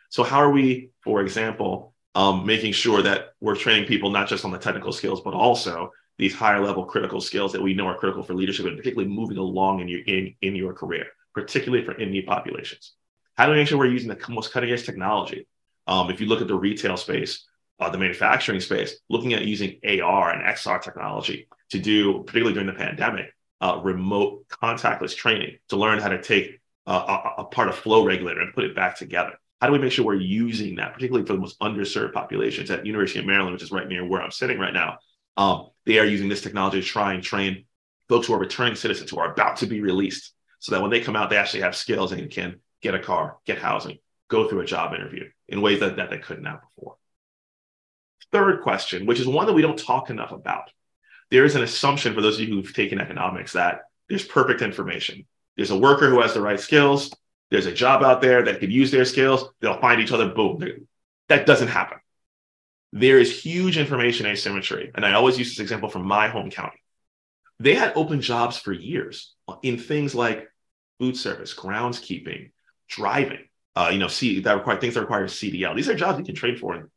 So, 0.09 0.23
how 0.23 0.39
are 0.39 0.51
we, 0.51 0.89
for 1.01 1.21
example, 1.21 1.93
um, 2.13 2.45
making 2.45 2.73
sure 2.73 3.01
that 3.03 3.29
we're 3.39 3.55
training 3.55 3.87
people 3.87 4.09
not 4.09 4.27
just 4.27 4.43
on 4.43 4.51
the 4.51 4.57
technical 4.57 4.91
skills, 4.91 5.21
but 5.21 5.33
also 5.33 5.91
these 6.17 6.35
higher 6.35 6.59
level 6.59 6.83
critical 6.83 7.21
skills 7.21 7.53
that 7.53 7.61
we 7.61 7.73
know 7.73 7.87
are 7.87 7.97
critical 7.97 8.21
for 8.21 8.33
leadership 8.33 8.65
and 8.65 8.75
particularly 8.75 9.09
moving 9.09 9.37
along 9.37 9.79
in 9.79 9.87
your 9.87 10.01
in, 10.01 10.35
in 10.41 10.55
your 10.55 10.73
career, 10.73 11.05
particularly 11.33 11.85
for 11.85 11.93
in 11.93 12.11
need 12.11 12.25
populations? 12.25 12.93
How 13.35 13.45
do 13.45 13.53
we 13.53 13.59
make 13.59 13.69
sure 13.69 13.77
we're 13.77 13.85
using 13.85 14.09
the 14.09 14.19
most 14.27 14.51
cutting 14.51 14.71
edge 14.71 14.85
technology? 14.85 15.47
Um, 15.87 16.09
if 16.09 16.19
you 16.19 16.27
look 16.27 16.41
at 16.41 16.49
the 16.49 16.55
retail 16.55 16.97
space, 16.97 17.47
uh, 17.79 17.89
the 17.89 17.97
manufacturing 17.97 18.59
space, 18.59 18.97
looking 19.09 19.33
at 19.33 19.45
using 19.45 19.79
AR 19.83 20.31
and 20.31 20.43
XR 20.43 20.81
technology 20.81 21.47
to 21.69 21.79
do, 21.79 22.23
particularly 22.23 22.53
during 22.53 22.67
the 22.67 22.73
pandemic, 22.73 23.33
uh, 23.61 23.79
remote 23.83 24.47
contactless 24.49 25.15
training 25.15 25.57
to 25.69 25.75
learn 25.75 25.99
how 25.99 26.09
to 26.09 26.21
take 26.21 26.59
uh, 26.87 27.19
a, 27.37 27.41
a, 27.41 27.45
part 27.45 27.67
of 27.67 27.75
flow 27.75 28.05
regulator 28.05 28.41
and 28.41 28.53
put 28.53 28.63
it 28.63 28.75
back 28.75 28.97
together. 28.97 29.33
How 29.61 29.67
do 29.67 29.73
we 29.73 29.79
make 29.79 29.91
sure 29.91 30.05
we're 30.05 30.15
using 30.15 30.75
that, 30.75 30.93
particularly 30.93 31.25
for 31.25 31.33
the 31.33 31.39
most 31.39 31.59
underserved 31.59 32.13
populations 32.13 32.71
at 32.71 32.85
University 32.85 33.19
of 33.19 33.25
Maryland, 33.25 33.53
which 33.53 33.63
is 33.63 33.71
right 33.71 33.87
near 33.87 34.05
where 34.05 34.21
I'm 34.21 34.31
sitting 34.31 34.57
right 34.57 34.73
now? 34.73 34.99
Um, 35.35 35.67
they 35.85 35.99
are 35.99 36.05
using 36.05 36.29
this 36.29 36.41
technology 36.41 36.81
to 36.81 36.87
try 36.87 37.13
and 37.13 37.21
train 37.21 37.65
folks 38.07 38.27
who 38.27 38.33
are 38.33 38.39
returning 38.39 38.75
citizens 38.75 39.11
who 39.11 39.19
are 39.19 39.31
about 39.31 39.57
to 39.57 39.67
be 39.67 39.81
released, 39.81 40.33
so 40.59 40.73
that 40.73 40.81
when 40.81 40.89
they 40.89 41.01
come 41.01 41.15
out, 41.15 41.29
they 41.29 41.37
actually 41.37 41.61
have 41.61 41.75
skills 41.75 42.11
and 42.11 42.31
can 42.31 42.59
get 42.81 42.95
a 42.95 42.99
car, 42.99 43.37
get 43.45 43.59
housing, 43.59 43.99
go 44.29 44.47
through 44.47 44.61
a 44.61 44.65
job 44.65 44.93
interview 44.93 45.29
in 45.47 45.61
ways 45.61 45.79
that, 45.81 45.97
that 45.97 46.09
they 46.09 46.17
couldn't 46.17 46.45
have 46.45 46.61
before. 46.61 46.95
Third 48.31 48.61
question, 48.61 49.05
which 49.05 49.19
is 49.19 49.27
one 49.27 49.47
that 49.47 49.53
we 49.53 49.61
don't 49.61 49.79
talk 49.79 50.09
enough 50.09 50.31
about, 50.31 50.71
there 51.31 51.45
is 51.45 51.55
an 51.55 51.63
assumption 51.63 52.13
for 52.13 52.21
those 52.21 52.39
of 52.39 52.47
you 52.47 52.55
who've 52.55 52.73
taken 52.73 52.99
economics 52.99 53.53
that 53.53 53.81
there's 54.07 54.25
perfect 54.25 54.61
information. 54.61 55.25
There's 55.55 55.71
a 55.71 55.77
worker 55.77 56.09
who 56.09 56.21
has 56.21 56.33
the 56.33 56.41
right 56.41 56.59
skills. 56.59 57.13
There's 57.51 57.65
a 57.65 57.73
job 57.73 58.03
out 58.03 58.21
there 58.21 58.43
that 58.43 58.59
could 58.59 58.71
use 58.71 58.91
their 58.91 59.05
skills. 59.05 59.45
They'll 59.59 59.79
find 59.79 60.01
each 60.01 60.11
other. 60.11 60.29
Boom. 60.29 60.87
That 61.27 61.45
doesn't 61.45 61.67
happen. 61.67 61.99
There 62.91 63.19
is 63.19 63.43
huge 63.43 63.77
information 63.77 64.25
asymmetry. 64.25 64.91
And 64.95 65.05
I 65.05 65.13
always 65.13 65.37
use 65.37 65.49
this 65.49 65.59
example 65.59 65.89
from 65.89 66.07
my 66.07 66.27
home 66.27 66.49
county. 66.49 66.81
They 67.59 67.75
had 67.75 67.93
open 67.95 68.21
jobs 68.21 68.57
for 68.57 68.71
years 68.71 69.33
in 69.61 69.77
things 69.77 70.15
like 70.15 70.47
food 70.99 71.17
service, 71.17 71.53
groundskeeping, 71.53 72.51
driving, 72.87 73.45
uh, 73.75 73.89
you 73.91 73.99
know, 73.99 74.07
see 74.07 74.39
that 74.41 74.55
require 74.55 74.79
things 74.79 74.95
that 74.95 75.01
require 75.01 75.25
CDL. 75.25 75.75
These 75.75 75.89
are 75.89 75.95
jobs 75.95 76.19
you 76.19 76.25
can 76.25 76.35
train 76.35 76.57
for 76.57 76.75
in 76.75 76.89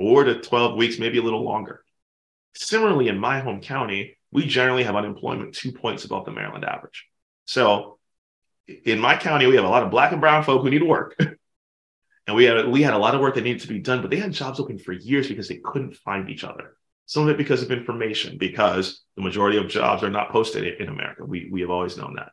four 0.00 0.24
to 0.24 0.40
12 0.40 0.76
weeks, 0.76 0.98
maybe 0.98 1.18
a 1.18 1.22
little 1.22 1.44
longer. 1.44 1.84
Similarly, 2.54 3.08
in 3.08 3.18
my 3.18 3.40
home 3.40 3.60
county, 3.60 4.16
we 4.32 4.46
generally 4.46 4.82
have 4.82 4.96
unemployment 4.96 5.54
two 5.54 5.72
points 5.72 6.06
above 6.06 6.24
the 6.24 6.30
Maryland 6.30 6.64
average. 6.64 7.06
So 7.44 7.98
in 8.66 8.98
my 8.98 9.16
county, 9.16 9.46
we 9.46 9.56
have 9.56 9.64
a 9.66 9.68
lot 9.68 9.82
of 9.82 9.90
black 9.90 10.12
and 10.12 10.20
brown 10.20 10.42
folk 10.42 10.62
who 10.62 10.70
need 10.70 10.82
work. 10.82 11.16
and 12.26 12.34
we 12.34 12.44
had 12.44 12.66
we 12.68 12.82
had 12.82 12.94
a 12.94 12.98
lot 12.98 13.14
of 13.14 13.20
work 13.20 13.34
that 13.34 13.44
needed 13.44 13.60
to 13.60 13.68
be 13.68 13.78
done, 13.78 14.00
but 14.00 14.10
they 14.10 14.16
had 14.16 14.32
jobs 14.32 14.58
open 14.58 14.78
for 14.78 14.92
years 14.92 15.28
because 15.28 15.48
they 15.48 15.60
couldn't 15.62 15.96
find 15.96 16.30
each 16.30 16.44
other. 16.44 16.76
Some 17.04 17.24
of 17.24 17.28
it 17.28 17.36
because 17.36 17.62
of 17.62 17.70
information, 17.70 18.38
because 18.38 19.02
the 19.16 19.22
majority 19.22 19.58
of 19.58 19.68
jobs 19.68 20.02
are 20.02 20.10
not 20.10 20.30
posted 20.30 20.80
in 20.80 20.88
America. 20.88 21.26
We 21.26 21.50
we 21.52 21.60
have 21.60 21.70
always 21.70 21.98
known 21.98 22.14
that. 22.14 22.30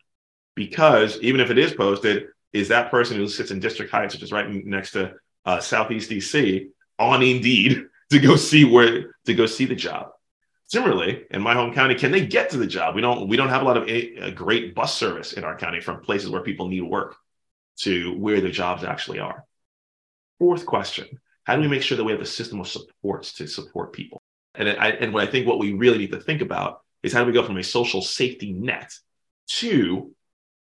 Because 0.56 1.20
even 1.20 1.42
if 1.42 1.50
it 1.50 1.58
is 1.58 1.74
posted, 1.74 2.28
is 2.54 2.70
that 2.70 2.92
person 2.92 3.18
who 3.18 3.28
sits 3.28 3.52
in 3.52 3.60
District 3.60 3.92
Heights, 3.92 4.14
which 4.16 4.24
is 4.24 4.32
right 4.32 4.48
next 4.66 4.92
to 4.92 5.16
uh, 5.46 5.60
Southeast 5.60 6.10
DC, 6.10 6.68
on 7.00 7.22
Indeed 7.24 7.86
to 8.10 8.20
go 8.20 8.36
see 8.36 8.66
where 8.66 9.16
to 9.25 9.34
go 9.34 9.46
see 9.46 9.66
the 9.66 9.75
job? 9.75 10.12
Similarly, 10.68 11.24
in 11.32 11.42
my 11.42 11.54
home 11.54 11.74
county, 11.74 11.96
can 11.96 12.12
they 12.12 12.25
get 12.25 12.50
to 12.50 12.58
the 12.58 12.68
job? 12.68 12.94
We 12.94 13.01
don't. 13.01 13.30
We 13.30 13.38
don't 13.38 13.50
have 13.50 13.62
a 13.62 13.66
lot 13.66 13.77
of 13.77 13.88
a, 13.88 14.16
a 14.18 14.32
great 14.32 14.75
bus 14.75 14.94
service 14.94 15.34
in 15.34 15.46
our 15.46 15.58
county 15.58 15.80
from 15.80 16.01
places 16.01 16.30
where 16.30 16.42
people 16.42 16.68
need 16.68 16.82
work 16.82 17.16
to 17.77 18.18
where 18.18 18.42
the 18.42 18.50
jobs 18.50 18.84
actually 18.84 19.20
are. 19.20 19.46
Fourth 20.39 20.66
question: 20.66 21.08
How 21.46 21.56
do 21.56 21.62
we 21.62 21.70
make 21.70 21.84
sure 21.84 21.96
that 21.96 22.04
we 22.04 22.12
have 22.12 22.22
a 22.22 22.25
system 22.25 22.60
of 22.60 22.68
supports 22.68 23.34
to 23.34 23.48
support 23.48 23.94
people? 23.94 24.22
And 24.56 24.68
I, 24.70 24.89
and 24.89 25.13
what 25.13 25.24
I 25.24 25.32
think 25.32 25.48
what 25.48 25.60
we 25.60 25.74
really 25.74 26.00
need 26.00 26.12
to 26.12 26.20
think 26.20 26.42
about 26.42 26.82
is 27.01 27.13
how 27.13 27.22
do 27.22 27.27
we 27.27 27.34
go 27.34 27.46
from 27.46 27.58
a 27.58 27.63
social 27.63 28.01
safety 28.01 28.51
net 28.51 28.94
to 29.48 30.13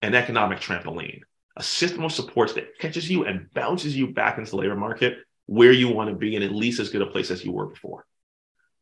an 0.02 0.16
economic 0.16 0.60
trampoline, 0.60 1.22
a 1.58 1.64
system 1.64 2.04
of 2.06 2.14
supports 2.14 2.54
that 2.54 2.78
catches 2.80 3.10
you 3.10 3.26
and 3.26 3.52
bounces 3.54 3.98
you 3.98 4.14
back 4.14 4.38
into 4.38 4.52
the 4.52 4.58
labor 4.58 4.76
market 4.76 5.18
where 5.50 5.72
you 5.72 5.90
want 5.90 6.10
to 6.10 6.16
be 6.16 6.36
in 6.36 6.44
at 6.44 6.52
least 6.52 6.80
as 6.80 6.90
good 6.90 7.02
a 7.02 7.08
place 7.08 7.32
as 7.32 7.44
you 7.44 7.52
were 7.52 7.66
before. 7.66 8.06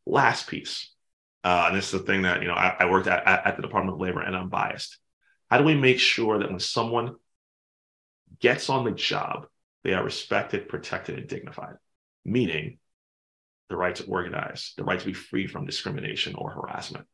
Last 0.06 0.48
piece 0.48 0.90
uh, 1.48 1.68
and 1.68 1.78
this 1.78 1.86
is 1.86 1.92
the 2.02 2.06
thing 2.06 2.24
that 2.24 2.42
you 2.42 2.48
know 2.50 2.54
I, 2.54 2.76
I 2.80 2.90
worked 2.90 3.08
at, 3.08 3.26
at 3.26 3.56
the 3.56 3.62
Department 3.62 3.96
of 3.96 4.02
Labor, 4.02 4.20
and 4.20 4.36
I'm 4.36 4.50
biased. 4.50 4.98
How 5.50 5.58
do 5.58 5.64
we 5.64 5.76
make 5.76 5.98
sure 5.98 6.40
that 6.40 6.50
when 6.50 6.60
someone 6.60 7.16
gets 8.42 8.70
on 8.70 8.84
the 8.84 8.92
job, 8.92 9.48
they 9.86 9.94
are 9.94 10.04
respected, 10.04 10.68
protected, 10.68 11.18
and 11.18 11.26
dignified? 11.26 11.76
Meaning, 12.26 12.80
the 13.70 13.78
right 13.78 13.96
to 13.96 14.06
organize, 14.08 14.74
the 14.76 14.84
right 14.84 15.00
to 15.00 15.06
be 15.06 15.14
free 15.14 15.48
from 15.48 15.66
discrimination 15.66 16.36
or 16.36 16.52
harassment, 16.52 17.06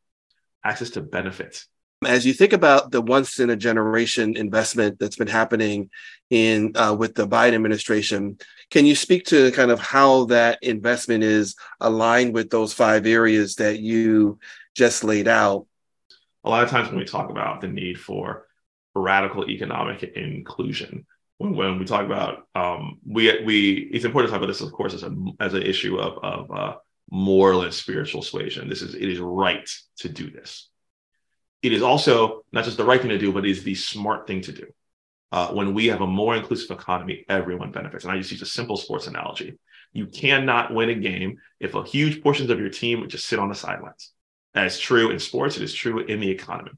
access 0.66 0.90
to 0.92 1.02
benefits, 1.02 1.68
as 2.06 2.26
you 2.26 2.34
think 2.34 2.54
about 2.54 2.92
the 2.92 3.02
once 3.02 3.40
in 3.40 3.50
a 3.50 3.56
generation 3.56 4.38
investment 4.38 5.00
that's 5.00 5.16
been 5.16 5.28
happening 5.28 5.90
in 6.30 6.76
uh, 6.76 6.96
with 6.98 7.16
the 7.16 7.28
Biden 7.28 7.54
administration, 7.54 8.38
can 8.72 8.86
you 8.86 8.96
speak 8.96 9.26
to 9.26 9.52
kind 9.52 9.72
of 9.72 9.80
how 9.80 10.26
that 10.26 10.60
investment 10.62 11.24
is 11.24 11.56
aligned 11.80 12.34
with 12.34 12.50
those 12.50 12.74
five 12.74 13.06
areas 13.06 13.56
that 13.56 13.80
you 13.80 14.40
just 14.76 15.04
laid 15.04 15.28
out? 15.28 15.68
A 16.44 16.50
lot 16.50 16.64
of 16.64 16.70
times 16.70 16.90
when 16.90 16.98
we 16.98 17.06
talk 17.06 17.30
about 17.30 17.62
the 17.62 17.68
need 17.68 18.00
for 18.00 18.48
radical 18.96 19.50
economic 19.50 20.04
inclusion, 20.04 21.06
when, 21.38 21.56
when 21.56 21.80
we 21.80 21.86
talk 21.86 22.06
about 22.06 22.48
um, 22.56 23.00
we 23.06 23.44
we 23.44 23.90
it's 23.92 24.06
important 24.06 24.30
to 24.30 24.32
talk 24.32 24.44
about 24.44 24.52
this, 24.52 24.62
of 24.62 24.72
course, 24.72 24.94
as 24.94 25.04
a 25.04 25.16
as 25.40 25.54
an 25.54 25.64
issue 25.64 25.98
of 25.98 26.24
of 26.24 26.52
uh, 26.52 26.76
moral 27.10 27.62
and 27.62 27.74
spiritual 27.74 28.22
suasion. 28.22 28.70
This 28.70 28.82
is 28.82 28.96
it 28.96 29.10
is 29.10 29.20
right 29.20 29.70
to 29.98 30.10
do 30.10 30.30
this 30.30 30.70
it 31.64 31.72
is 31.72 31.82
also 31.82 32.44
not 32.52 32.66
just 32.66 32.78
the 32.78 32.84
right 32.84 33.02
thing 33.02 33.10
to 33.10 33.18
do, 33.18 33.32
but 33.32 33.46
it 33.46 33.52
is 33.52 33.64
the 33.64 33.74
smart 33.74 34.28
thing 34.28 34.42
to 34.42 34.52
do. 34.52 34.68
Uh, 35.32 35.48
when 35.48 35.74
we 35.74 35.88
have 35.88 36.02
a 36.02 36.08
more 36.08 36.36
inclusive 36.36 36.70
economy, 36.70 37.26
everyone 37.28 37.72
benefits. 37.72 38.04
And 38.04 38.14
I 38.14 38.18
just 38.18 38.32
use 38.32 38.42
a 38.44 38.46
simple 38.46 38.78
sports 38.78 39.08
analogy. 39.08 39.58
You 39.94 40.06
cannot 40.06 40.74
win 40.74 40.90
a 40.90 40.96
game 40.96 41.38
if 41.60 41.74
a 41.74 41.84
huge 41.84 42.22
portions 42.22 42.50
of 42.50 42.60
your 42.60 42.70
team 42.70 43.00
would 43.00 43.10
just 43.10 43.26
sit 43.26 43.40
on 43.40 43.50
the 43.50 43.56
sidelines. 43.56 44.12
That 44.54 44.68
is 44.68 44.78
true 44.78 45.10
in 45.10 45.18
sports. 45.18 45.56
It 45.58 45.64
is 45.64 45.74
true 45.74 46.00
in 46.00 46.20
the 46.20 46.30
economy. 46.30 46.72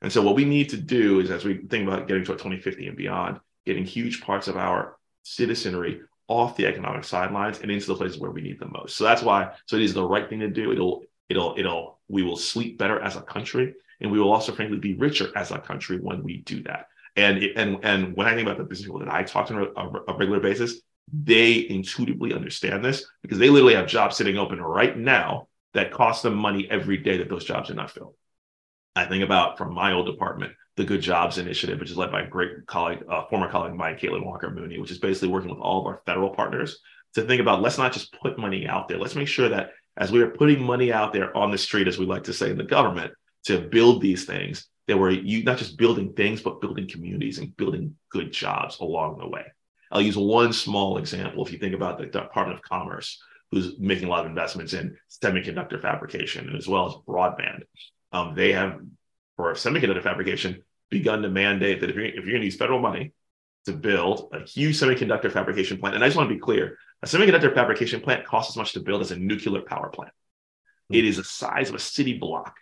And 0.00 0.12
so 0.12 0.22
what 0.22 0.36
we 0.36 0.44
need 0.44 0.70
to 0.70 0.76
do 0.76 1.20
is 1.20 1.30
as 1.30 1.44
we 1.44 1.58
think 1.66 1.86
about 1.86 2.06
getting 2.06 2.24
to 2.24 2.32
2050 2.32 2.86
and 2.86 2.96
beyond, 2.96 3.40
getting 3.66 3.84
huge 3.84 4.22
parts 4.22 4.48
of 4.48 4.56
our 4.56 4.96
citizenry 5.24 6.00
off 6.28 6.56
the 6.56 6.66
economic 6.66 7.04
sidelines 7.04 7.60
and 7.60 7.70
into 7.70 7.86
the 7.86 7.96
places 7.96 8.18
where 8.18 8.30
we 8.30 8.40
need 8.40 8.60
them 8.60 8.72
most. 8.72 8.96
So 8.96 9.04
that's 9.04 9.22
why, 9.22 9.54
so 9.66 9.76
it 9.76 9.82
is 9.82 9.94
the 9.94 10.06
right 10.06 10.28
thing 10.28 10.40
to 10.40 10.48
do. 10.48 10.72
It'll, 10.72 11.02
it'll, 11.28 11.54
it'll, 11.58 11.97
we 12.08 12.22
will 12.22 12.36
sleep 12.36 12.78
better 12.78 13.00
as 13.00 13.16
a 13.16 13.22
country 13.22 13.74
and 14.00 14.10
we 14.10 14.18
will 14.18 14.32
also 14.32 14.52
frankly 14.52 14.78
be 14.78 14.94
richer 14.94 15.30
as 15.36 15.50
a 15.50 15.58
country 15.58 15.98
when 15.98 16.22
we 16.22 16.38
do 16.38 16.62
that. 16.64 16.86
And 17.16 17.42
and 17.42 17.78
and 17.82 18.16
when 18.16 18.26
I 18.26 18.34
think 18.34 18.46
about 18.46 18.58
the 18.58 18.64
business 18.64 18.86
people 18.86 19.00
that 19.00 19.12
I 19.12 19.24
talk 19.24 19.48
to 19.48 19.74
on 19.74 19.96
a, 20.08 20.12
a 20.12 20.16
regular 20.16 20.40
basis, 20.40 20.80
they 21.12 21.68
intuitively 21.68 22.32
understand 22.32 22.84
this 22.84 23.04
because 23.22 23.38
they 23.38 23.50
literally 23.50 23.74
have 23.74 23.86
jobs 23.86 24.16
sitting 24.16 24.38
open 24.38 24.60
right 24.60 24.96
now 24.96 25.48
that 25.74 25.92
cost 25.92 26.22
them 26.22 26.34
money 26.34 26.68
every 26.70 26.96
day 26.98 27.18
that 27.18 27.28
those 27.28 27.44
jobs 27.44 27.70
are 27.70 27.74
not 27.74 27.90
filled. 27.90 28.14
I 28.94 29.06
think 29.06 29.24
about 29.24 29.58
from 29.58 29.74
my 29.74 29.92
old 29.92 30.06
department, 30.06 30.52
the 30.76 30.84
Good 30.84 31.00
Jobs 31.00 31.38
Initiative, 31.38 31.78
which 31.78 31.90
is 31.90 31.96
led 31.96 32.10
by 32.10 32.22
a 32.22 32.28
great 32.28 32.66
colleague, 32.66 33.04
uh, 33.08 33.26
former 33.26 33.50
colleague 33.50 33.72
of 33.72 33.76
mine, 33.76 33.96
Caitlin 33.96 34.24
Walker 34.24 34.50
Mooney, 34.50 34.78
which 34.78 34.90
is 34.90 34.98
basically 34.98 35.28
working 35.28 35.50
with 35.50 35.60
all 35.60 35.80
of 35.80 35.86
our 35.86 36.02
federal 36.06 36.30
partners 36.30 36.80
to 37.14 37.22
think 37.22 37.40
about 37.40 37.62
let's 37.62 37.78
not 37.78 37.92
just 37.92 38.12
put 38.20 38.38
money 38.38 38.66
out 38.66 38.88
there. 38.88 38.98
Let's 38.98 39.14
make 39.14 39.28
sure 39.28 39.48
that 39.48 39.70
as 39.98 40.12
we 40.12 40.22
are 40.22 40.30
putting 40.30 40.62
money 40.62 40.92
out 40.92 41.12
there 41.12 41.36
on 41.36 41.50
the 41.50 41.58
street, 41.58 41.88
as 41.88 41.98
we 41.98 42.06
like 42.06 42.24
to 42.24 42.32
say 42.32 42.50
in 42.50 42.56
the 42.56 42.64
government, 42.64 43.12
to 43.44 43.60
build 43.60 44.00
these 44.00 44.24
things 44.24 44.68
that 44.86 44.96
were 44.96 45.10
you 45.10 45.44
not 45.44 45.58
just 45.58 45.76
building 45.76 46.12
things, 46.14 46.40
but 46.40 46.60
building 46.60 46.88
communities 46.88 47.38
and 47.38 47.56
building 47.56 47.94
good 48.10 48.32
jobs 48.32 48.78
along 48.80 49.18
the 49.18 49.28
way. 49.28 49.44
I'll 49.90 50.02
use 50.02 50.16
one 50.16 50.52
small 50.52 50.98
example. 50.98 51.44
If 51.44 51.52
you 51.52 51.58
think 51.58 51.74
about 51.74 51.98
the 51.98 52.06
Department 52.06 52.58
of 52.58 52.62
Commerce, 52.62 53.22
who's 53.50 53.78
making 53.78 54.06
a 54.06 54.10
lot 54.10 54.20
of 54.20 54.30
investments 54.30 54.72
in 54.72 54.96
semiconductor 55.22 55.80
fabrication 55.80 56.48
and 56.48 56.56
as 56.56 56.68
well 56.68 56.86
as 56.86 56.94
broadband, 57.06 57.62
um, 58.12 58.34
they 58.34 58.52
have 58.52 58.80
for 59.36 59.52
semiconductor 59.54 60.02
fabrication 60.02 60.62
begun 60.90 61.22
to 61.22 61.28
mandate 61.28 61.80
that 61.80 61.90
if 61.90 61.96
you're, 61.96 62.04
if 62.04 62.14
you're 62.14 62.24
going 62.24 62.40
to 62.40 62.46
use 62.46 62.56
federal 62.56 62.80
money 62.80 63.12
to 63.66 63.72
build 63.72 64.30
a 64.32 64.40
huge 64.40 64.78
semiconductor 64.78 65.30
fabrication 65.30 65.78
plant, 65.78 65.94
and 65.94 66.04
I 66.04 66.08
just 66.08 66.16
want 66.16 66.28
to 66.28 66.34
be 66.34 66.40
clear, 66.40 66.78
a 67.02 67.06
semiconductor 67.06 67.54
fabrication 67.54 68.00
plant 68.00 68.24
costs 68.24 68.52
as 68.52 68.56
much 68.56 68.72
to 68.72 68.80
build 68.80 69.00
as 69.00 69.10
a 69.10 69.16
nuclear 69.16 69.62
power 69.62 69.88
plant. 69.88 70.12
Mm-hmm. 70.12 70.96
It 70.96 71.04
is 71.04 71.16
the 71.16 71.24
size 71.24 71.68
of 71.68 71.74
a 71.74 71.80
city 71.80 72.18
block 72.18 72.56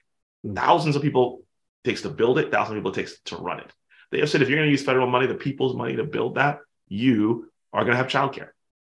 Thousands 0.54 0.96
of 0.96 1.02
people 1.02 1.42
takes 1.84 2.02
to 2.02 2.10
build 2.10 2.38
it, 2.38 2.50
thousands 2.50 2.76
of 2.76 2.82
people 2.82 2.92
takes 2.92 3.18
to 3.26 3.36
run 3.36 3.60
it. 3.60 3.72
They 4.10 4.20
have 4.20 4.30
said 4.30 4.42
if 4.42 4.48
you're 4.48 4.58
going 4.58 4.68
to 4.68 4.72
use 4.72 4.84
federal 4.84 5.06
money, 5.08 5.26
the 5.26 5.34
people's 5.34 5.74
money 5.74 5.96
to 5.96 6.04
build 6.04 6.36
that, 6.36 6.60
you 6.88 7.50
are 7.72 7.82
going 7.84 7.96
to 7.96 8.02
have 8.02 8.06
childcare. 8.06 8.50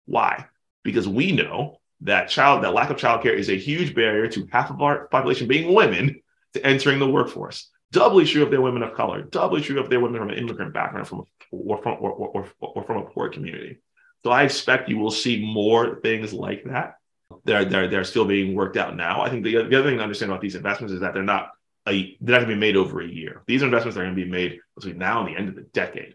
Why? 0.07 0.47
Because 0.83 1.09
we 1.09 1.33
know 1.33 1.79
that 2.03 2.29
child 2.29 2.63
that 2.65 2.73
lack 2.73 2.91
of 2.91 2.97
childcare 2.97 3.35
is 3.35 3.51
a 3.51 3.59
huge 3.59 3.95
barrier 3.95 4.29
to 4.29 4.47
half 4.51 4.71
of 4.71 4.81
our 4.81 5.09
population 5.09 5.49
being 5.49 5.75
women 5.75 6.21
to 6.55 6.65
entering 6.65 6.99
the 6.99 7.09
workforce. 7.11 7.69
Doubly 7.93 8.25
true 8.25 8.45
if 8.45 8.51
they're 8.51 8.61
women 8.61 8.85
of 8.85 8.95
color. 8.95 9.23
Doubly 9.23 9.61
true 9.61 9.81
if 9.81 9.91
they're 9.91 10.01
women 10.01 10.21
from 10.21 10.31
an 10.31 10.39
immigrant 10.39 10.73
background, 10.73 11.09
from 11.09 11.21
a, 11.21 11.23
or 11.51 11.83
from 11.83 11.97
or, 12.01 12.13
or, 12.13 12.49
or 12.61 12.85
from 12.85 12.99
a 12.99 13.11
poor 13.11 13.29
community. 13.29 13.79
So 14.25 14.31
I 14.31 14.45
expect 14.45 14.89
you 14.89 14.99
will 14.99 15.11
see 15.11 15.43
more 15.45 16.01
things 16.03 16.33
like 16.33 16.65
that 16.65 16.97
they're 17.45 17.65
they're 17.65 17.89
they're 17.89 18.05
still 18.05 18.25
being 18.25 18.55
worked 18.55 18.77
out 18.77 18.97
now. 18.97 19.23
I 19.23 19.31
think 19.31 19.45
the, 19.45 19.53
the 19.53 19.79
other 19.79 19.89
thing 19.89 19.99
to 19.99 20.03
understand 20.03 20.31
about 20.31 20.43
these 20.43 20.55
investments 20.55 20.93
is 20.93 21.01
that 21.01 21.15
they're 21.15 21.23
not 21.23 21.51
a, 21.89 22.17
they're 22.21 22.39
not 22.39 22.47
going 22.47 22.51
to 22.51 22.55
be 22.55 22.61
made 22.61 22.77
over 22.77 23.01
a 23.01 23.07
year. 23.07 23.43
These 23.47 23.63
investments 23.63 23.97
are 23.97 24.03
going 24.03 24.15
to 24.15 24.23
be 24.23 24.31
made 24.31 24.61
between 24.75 24.99
now 24.99 25.21
and 25.21 25.29
the 25.29 25.39
end 25.39 25.49
of 25.49 25.55
the 25.55 25.63
decade. 25.63 26.15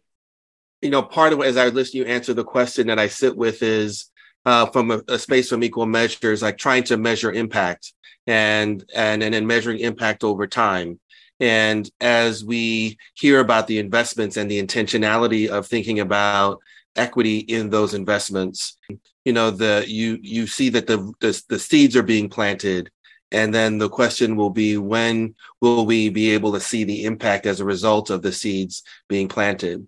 You 0.81 0.91
know, 0.91 1.01
part 1.01 1.33
of 1.33 1.39
it, 1.39 1.45
as 1.45 1.57
I 1.57 1.67
listen 1.69 1.93
to 1.93 1.97
you 1.99 2.05
answer 2.05 2.33
the 2.33 2.43
question 2.43 2.87
that 2.87 2.99
I 2.99 3.07
sit 3.07 3.35
with 3.35 3.63
is 3.63 4.11
uh, 4.45 4.67
from 4.67 4.91
a, 4.91 5.01
a, 5.07 5.17
space 5.17 5.49
from 5.49 5.63
equal 5.63 5.87
measures, 5.87 6.43
like 6.43 6.57
trying 6.57 6.83
to 6.85 6.97
measure 6.97 7.31
impact 7.31 7.93
and 8.27 8.83
and 8.93 9.23
and 9.23 9.33
then 9.33 9.47
measuring 9.47 9.79
impact 9.79 10.23
over 10.23 10.47
time. 10.47 10.99
And 11.39 11.89
as 11.99 12.45
we 12.45 12.97
hear 13.15 13.39
about 13.39 13.67
the 13.67 13.79
investments 13.79 14.37
and 14.37 14.49
the 14.49 14.61
intentionality 14.61 15.49
of 15.49 15.67
thinking 15.67 15.99
about 15.99 16.59
equity 16.95 17.39
in 17.39 17.69
those 17.69 17.93
investments, 17.93 18.77
you 19.25 19.33
know 19.33 19.51
the 19.51 19.83
you 19.87 20.19
you 20.21 20.47
see 20.47 20.69
that 20.69 20.87
the, 20.87 20.97
the 21.19 21.43
the 21.49 21.59
seeds 21.59 21.95
are 21.95 22.03
being 22.03 22.29
planted. 22.29 22.89
And 23.31 23.53
then 23.53 23.79
the 23.79 23.89
question 23.89 24.35
will 24.35 24.51
be 24.51 24.77
when 24.77 25.35
will 25.59 25.85
we 25.85 26.09
be 26.09 26.31
able 26.31 26.53
to 26.53 26.59
see 26.59 26.83
the 26.83 27.05
impact 27.05 27.47
as 27.47 27.59
a 27.59 27.65
result 27.65 28.09
of 28.09 28.21
the 28.21 28.31
seeds 28.31 28.83
being 29.09 29.27
planted? 29.27 29.87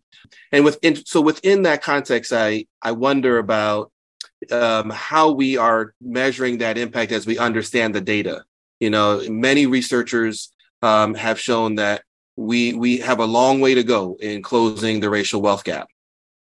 And 0.51 0.65
within 0.65 0.95
so 1.05 1.21
within 1.21 1.61
that 1.63 1.83
context 1.83 2.33
i 2.33 2.65
i 2.81 2.91
wonder 2.91 3.37
about 3.37 3.91
um, 4.51 4.89
how 4.89 5.31
we 5.31 5.57
are 5.57 5.93
measuring 6.01 6.59
that 6.59 6.77
impact 6.77 7.11
as 7.11 7.25
we 7.25 7.37
understand 7.37 7.95
the 7.95 8.01
data. 8.01 8.43
You 8.79 8.89
know 8.89 9.21
many 9.29 9.65
researchers 9.67 10.51
um, 10.81 11.13
have 11.13 11.39
shown 11.39 11.75
that 11.75 12.03
we 12.35 12.73
we 12.73 12.97
have 12.97 13.19
a 13.19 13.25
long 13.25 13.61
way 13.61 13.75
to 13.75 13.83
go 13.83 14.17
in 14.19 14.41
closing 14.41 14.99
the 14.99 15.09
racial 15.09 15.41
wealth 15.41 15.63
gap 15.63 15.87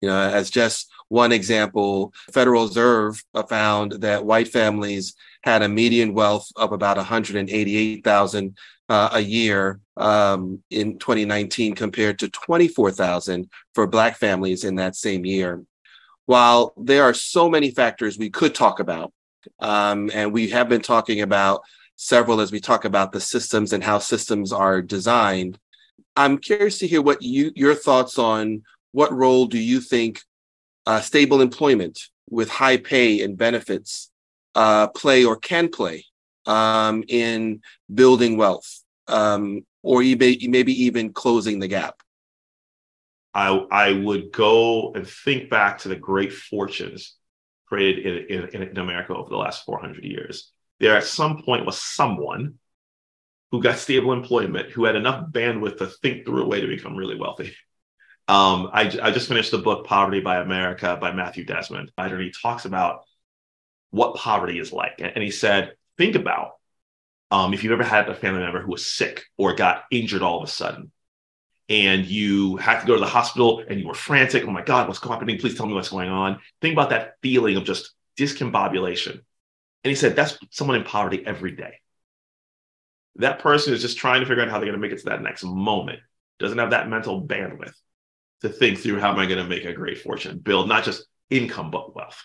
you 0.05 0.11
know 0.11 0.29
as 0.29 0.51
just 0.51 0.91
one 1.09 1.31
example, 1.31 2.13
Federal 2.31 2.67
Reserve 2.67 3.23
found 3.49 3.93
that 3.93 4.25
white 4.25 4.47
families 4.47 5.15
had 5.43 5.61
a 5.61 5.69
median 5.69 6.13
wealth 6.13 6.47
of 6.55 6.71
about 6.71 6.97
188,000 6.97 8.57
uh, 8.89 9.09
a 9.13 9.19
year 9.19 9.79
um, 9.97 10.63
in 10.69 10.97
2019 10.99 11.73
compared 11.73 12.19
to 12.19 12.29
24,000 12.29 13.49
for 13.73 13.87
black 13.87 14.17
families 14.17 14.63
in 14.63 14.75
that 14.75 14.95
same 14.95 15.25
year. 15.25 15.63
While 16.25 16.73
there 16.77 17.03
are 17.03 17.13
so 17.13 17.49
many 17.49 17.71
factors 17.71 18.17
we 18.17 18.29
could 18.29 18.55
talk 18.55 18.79
about, 18.79 19.11
um, 19.59 20.09
and 20.13 20.33
we 20.33 20.49
have 20.49 20.69
been 20.69 20.81
talking 20.81 21.21
about 21.21 21.61
several 21.95 22.41
as 22.41 22.51
we 22.51 22.59
talk 22.59 22.83
about 22.85 23.11
the 23.11 23.21
systems 23.21 23.73
and 23.73 23.83
how 23.83 23.99
systems 23.99 24.51
are 24.51 24.81
designed, 24.81 25.59
I'm 26.15 26.37
curious 26.37 26.79
to 26.79 26.87
hear 26.87 27.01
what 27.01 27.21
you 27.21 27.51
your 27.55 27.75
thoughts 27.75 28.17
on 28.17 28.63
what 28.95 29.11
role 29.11 29.45
do 29.45 29.59
you 29.59 29.81
think 29.81 30.21
uh, 30.85 31.01
stable 31.01 31.41
employment 31.41 31.99
with 32.29 32.49
high 32.49 32.77
pay 32.77 33.23
and 33.23 33.37
benefits 33.37 34.09
uh, 34.55 34.87
play 34.87 35.25
or 35.25 35.35
can 35.35 35.67
play 35.67 36.05
um, 36.45 37.03
in 37.09 37.59
building 37.93 38.37
wealth 38.37 38.83
um, 39.09 39.65
or 39.83 39.99
maybe, 39.99 40.83
even 40.83 41.11
closing 41.11 41.59
the 41.59 41.67
gap? 41.67 41.95
I, 43.33 43.49
I 43.69 43.91
would 43.91 44.31
go 44.31 44.93
and 44.93 45.05
think 45.05 45.49
back 45.49 45.79
to 45.79 45.89
the 45.89 45.97
great 45.97 46.31
fortunes 46.31 47.15
created 47.65 48.29
in, 48.31 48.47
in, 48.47 48.63
in 48.69 48.77
America 48.77 49.13
over 49.13 49.29
the 49.29 49.35
last 49.35 49.65
400 49.65 50.05
years. 50.05 50.53
There 50.79 50.95
at 50.95 51.03
some 51.03 51.43
point 51.43 51.65
was 51.65 51.77
someone 51.77 52.59
who 53.51 53.61
got 53.61 53.77
stable 53.77 54.13
employment, 54.13 54.69
who 54.69 54.85
had 54.85 54.95
enough 54.95 55.29
bandwidth 55.31 55.79
to 55.79 55.87
think 55.87 56.25
through 56.25 56.43
a 56.43 56.47
way 56.47 56.61
to 56.61 56.67
become 56.67 56.95
really 56.95 57.19
wealthy. 57.19 57.53
Um, 58.27 58.69
I, 58.73 58.91
I, 59.03 59.11
just 59.11 59.27
finished 59.27 59.51
the 59.51 59.59
book 59.59 59.85
Poverty 59.85 60.19
by 60.19 60.37
America 60.37 60.97
by 60.99 61.11
Matthew 61.11 61.45
Desmond. 61.45 61.91
And 61.95 62.19
he 62.19 62.31
talks 62.31 62.65
about 62.65 63.03
what 63.91 64.15
poverty 64.15 64.57
is 64.57 64.73
like. 64.73 64.95
And 64.99 65.23
he 65.23 65.29
said, 65.29 65.73
think 65.99 66.15
about 66.15 66.53
um, 67.29 67.53
if 67.53 67.63
you've 67.63 67.73
ever 67.73 67.83
had 67.83 68.09
a 68.09 68.15
family 68.15 68.41
member 68.41 68.61
who 68.61 68.71
was 68.71 68.85
sick 68.85 69.25
or 69.37 69.53
got 69.53 69.83
injured 69.91 70.23
all 70.23 70.41
of 70.41 70.47
a 70.47 70.51
sudden, 70.51 70.91
and 71.69 72.05
you 72.05 72.57
had 72.57 72.81
to 72.81 72.87
go 72.87 72.95
to 72.95 72.99
the 72.99 73.05
hospital 73.05 73.63
and 73.67 73.79
you 73.79 73.87
were 73.87 73.93
frantic. 73.93 74.43
Oh 74.43 74.51
my 74.51 74.63
God, 74.63 74.87
what's 74.87 75.03
happening? 75.03 75.37
Please 75.37 75.55
tell 75.55 75.67
me 75.67 75.73
what's 75.73 75.89
going 75.89 76.09
on. 76.09 76.39
Think 76.61 76.73
about 76.73 76.89
that 76.89 77.15
feeling 77.21 77.57
of 77.57 77.63
just 77.63 77.93
discombobulation. 78.17 79.11
And 79.13 79.89
he 79.89 79.95
said, 79.95 80.15
that's 80.15 80.37
someone 80.49 80.77
in 80.77 80.83
poverty 80.83 81.23
every 81.25 81.51
day. 81.51 81.75
That 83.17 83.39
person 83.39 83.73
is 83.73 83.81
just 83.81 83.97
trying 83.97 84.21
to 84.21 84.25
figure 84.25 84.43
out 84.43 84.49
how 84.49 84.57
they're 84.57 84.67
going 84.67 84.79
to 84.79 84.87
make 84.87 84.91
it 84.91 84.99
to 84.99 85.09
that 85.09 85.21
next 85.21 85.43
moment, 85.43 85.99
doesn't 86.39 86.57
have 86.57 86.71
that 86.71 86.89
mental 86.89 87.25
bandwidth 87.25 87.73
to 88.41 88.49
think 88.49 88.79
through 88.79 88.99
how 88.99 89.11
am 89.11 89.19
I 89.19 89.25
going 89.25 89.43
to 89.43 89.49
make 89.49 89.65
a 89.65 89.73
great 89.73 90.01
fortune, 90.01 90.39
build 90.39 90.67
not 90.67 90.83
just 90.83 91.05
income, 91.29 91.71
but 91.71 91.95
wealth. 91.95 92.23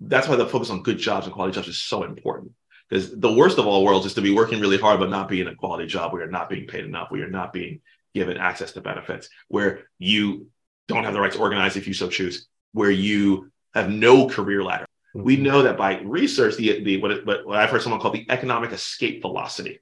That's 0.00 0.28
why 0.28 0.36
the 0.36 0.46
focus 0.46 0.70
on 0.70 0.82
good 0.82 0.98
jobs 0.98 1.26
and 1.26 1.34
quality 1.34 1.54
jobs 1.54 1.68
is 1.68 1.82
so 1.82 2.04
important. 2.04 2.52
Because 2.88 3.14
the 3.18 3.32
worst 3.32 3.58
of 3.58 3.66
all 3.66 3.84
worlds 3.84 4.06
is 4.06 4.14
to 4.14 4.22
be 4.22 4.34
working 4.34 4.60
really 4.60 4.78
hard, 4.78 4.98
but 4.98 5.10
not 5.10 5.28
be 5.28 5.40
in 5.40 5.48
a 5.48 5.54
quality 5.54 5.86
job 5.86 6.12
where 6.12 6.22
you're 6.22 6.30
not 6.30 6.48
being 6.48 6.66
paid 6.66 6.84
enough, 6.84 7.10
where 7.10 7.20
you're 7.20 7.30
not 7.30 7.52
being 7.52 7.80
given 8.14 8.38
access 8.38 8.72
to 8.72 8.80
benefits, 8.80 9.28
where 9.48 9.84
you 9.98 10.48
don't 10.86 11.04
have 11.04 11.12
the 11.12 11.20
right 11.20 11.32
to 11.32 11.38
organize 11.38 11.76
if 11.76 11.86
you 11.86 11.94
so 11.94 12.08
choose, 12.08 12.46
where 12.72 12.90
you 12.90 13.50
have 13.74 13.90
no 13.90 14.28
career 14.28 14.64
ladder. 14.64 14.86
Mm-hmm. 15.14 15.24
We 15.24 15.36
know 15.36 15.62
that 15.62 15.76
by 15.76 16.00
research, 16.00 16.56
the, 16.56 16.82
the 16.82 16.96
what, 17.02 17.26
what 17.26 17.58
I've 17.58 17.70
heard 17.70 17.82
someone 17.82 18.00
call 18.00 18.10
the 18.10 18.26
economic 18.30 18.72
escape 18.72 19.20
velocity 19.20 19.80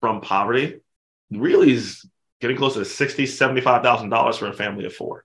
from 0.00 0.20
poverty 0.20 0.80
really 1.30 1.72
is 1.72 2.04
getting 2.40 2.56
close 2.56 2.74
to 2.74 2.84
60, 2.84 3.24
$75,000 3.24 4.38
for 4.38 4.48
a 4.48 4.52
family 4.52 4.86
of 4.86 4.94
four. 4.94 5.24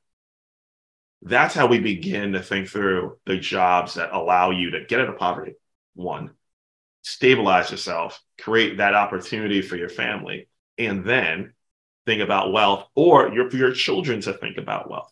That's 1.22 1.56
how 1.56 1.68
we 1.68 1.80
begin 1.80 2.34
to 2.34 2.42
think 2.42 2.70
through 2.70 3.18
the 3.26 3.38
jobs 3.38 3.96
that 3.96 4.14
allow 4.14 4.52
you 4.52 4.72
to 4.72 4.86
get 4.86 5.00
out 5.00 5.10
of 5.10 5.18
poverty. 5.18 5.54
One, 5.96 6.32
stabilize 7.04 7.72
yourself, 7.72 8.22
create 8.40 8.78
that 8.78 8.94
opportunity 8.94 9.62
for 9.62 9.76
your 9.76 9.90
family, 9.90 10.48
and 10.78 11.06
then 11.06 11.54
think 12.06 12.22
about 12.22 12.52
wealth 12.52 12.88
or 12.96 13.30
your, 13.34 13.50
for 13.50 13.58
your 13.58 13.72
children 13.72 14.22
to 14.22 14.34
think 14.34 14.58
about 14.58 14.90
wealth. 14.90 15.12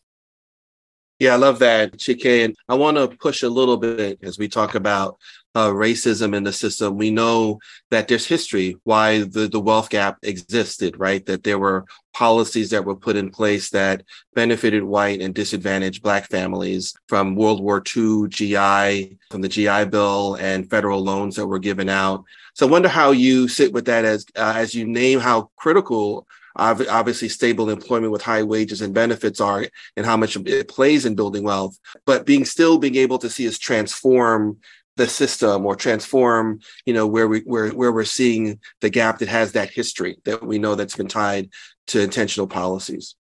Yeah, 1.20 1.34
I 1.34 1.38
love 1.38 1.60
that, 1.60 1.94
Chike. 1.98 2.46
And 2.46 2.56
I 2.68 2.76
want 2.76 2.98
to 2.98 3.08
push 3.08 3.44
a 3.44 3.50
little 3.50 3.78
bit 3.78 4.20
as 4.24 4.38
we 4.38 4.48
talk 4.48 4.76
about 4.76 5.18
uh, 5.56 5.70
racism 5.70 6.36
in 6.36 6.44
the 6.44 6.52
system. 6.52 6.98
We 6.98 7.12
know 7.12 7.60
that 7.92 8.08
there's 8.08 8.26
history 8.26 8.76
why 8.84 9.20
the, 9.20 9.48
the 9.48 9.60
wealth 9.60 9.90
gap 9.90 10.18
existed, 10.24 10.98
right? 10.98 11.26
That 11.26 11.44
there 11.44 11.60
were 11.60 11.86
policies 12.14 12.72
that 12.72 12.86
were 12.86 12.96
put 12.96 13.16
in 13.16 13.30
place 13.30 13.70
that 13.70 14.04
benefited 14.34 14.84
white 14.84 15.22
and 15.22 15.34
disadvantaged 15.34 16.02
Black 16.04 16.30
families 16.30 16.94
from 17.08 17.36
World 17.36 17.62
War 17.62 17.82
II, 17.96 18.28
GI, 18.30 19.18
from 19.30 19.42
the 19.42 19.50
GI 19.50 19.86
Bill, 19.86 20.36
and 20.36 20.70
federal 20.70 21.04
loans 21.04 21.36
that 21.36 21.48
were 21.48 21.60
given 21.60 21.90
out. 21.90 22.24
So 22.56 22.68
I 22.68 22.72
wonder 22.72 22.90
how 22.90 23.12
you 23.12 23.48
sit 23.48 23.74
with 23.74 23.86
that 23.86 24.06
as 24.06 24.26
uh, 24.36 24.54
as 24.56 24.76
you 24.76 24.86
name 24.86 25.20
how 25.20 25.50
critical 25.58 26.28
obviously 26.56 27.30
stable 27.30 27.70
employment 27.70 28.12
with 28.12 28.22
high 28.22 28.44
wages 28.44 28.82
and 28.82 28.94
benefits 28.94 29.42
are 29.42 29.66
and 29.98 30.06
how 30.06 30.18
much 30.18 30.36
it 30.36 30.68
plays 30.68 31.06
in 31.06 31.16
building 31.16 31.44
wealth. 31.44 31.78
But 32.06 32.26
being 32.26 32.46
still 32.46 32.78
being 32.78 32.96
able 32.96 33.18
to 33.20 33.30
see 33.30 33.48
us 33.48 33.58
transform 33.58 34.60
the 34.96 35.08
system 35.08 35.66
or 35.66 35.76
transform 35.76 36.60
you 36.86 36.94
know 36.94 37.08
where 37.08 37.28
we 37.28 37.40
where 37.40 37.70
where 37.70 37.92
we're 37.92 38.04
seeing 38.04 38.60
the 38.82 38.92
gap 38.92 39.18
that 39.18 39.28
has 39.28 39.54
that 39.54 39.72
history 39.72 40.18
that 40.24 40.46
we 40.46 40.60
know 40.60 40.76
that's 40.76 40.96
been 40.96 41.08
tied 41.08 41.50
to 41.88 42.00
intentional 42.02 42.48
policies. 42.48 43.16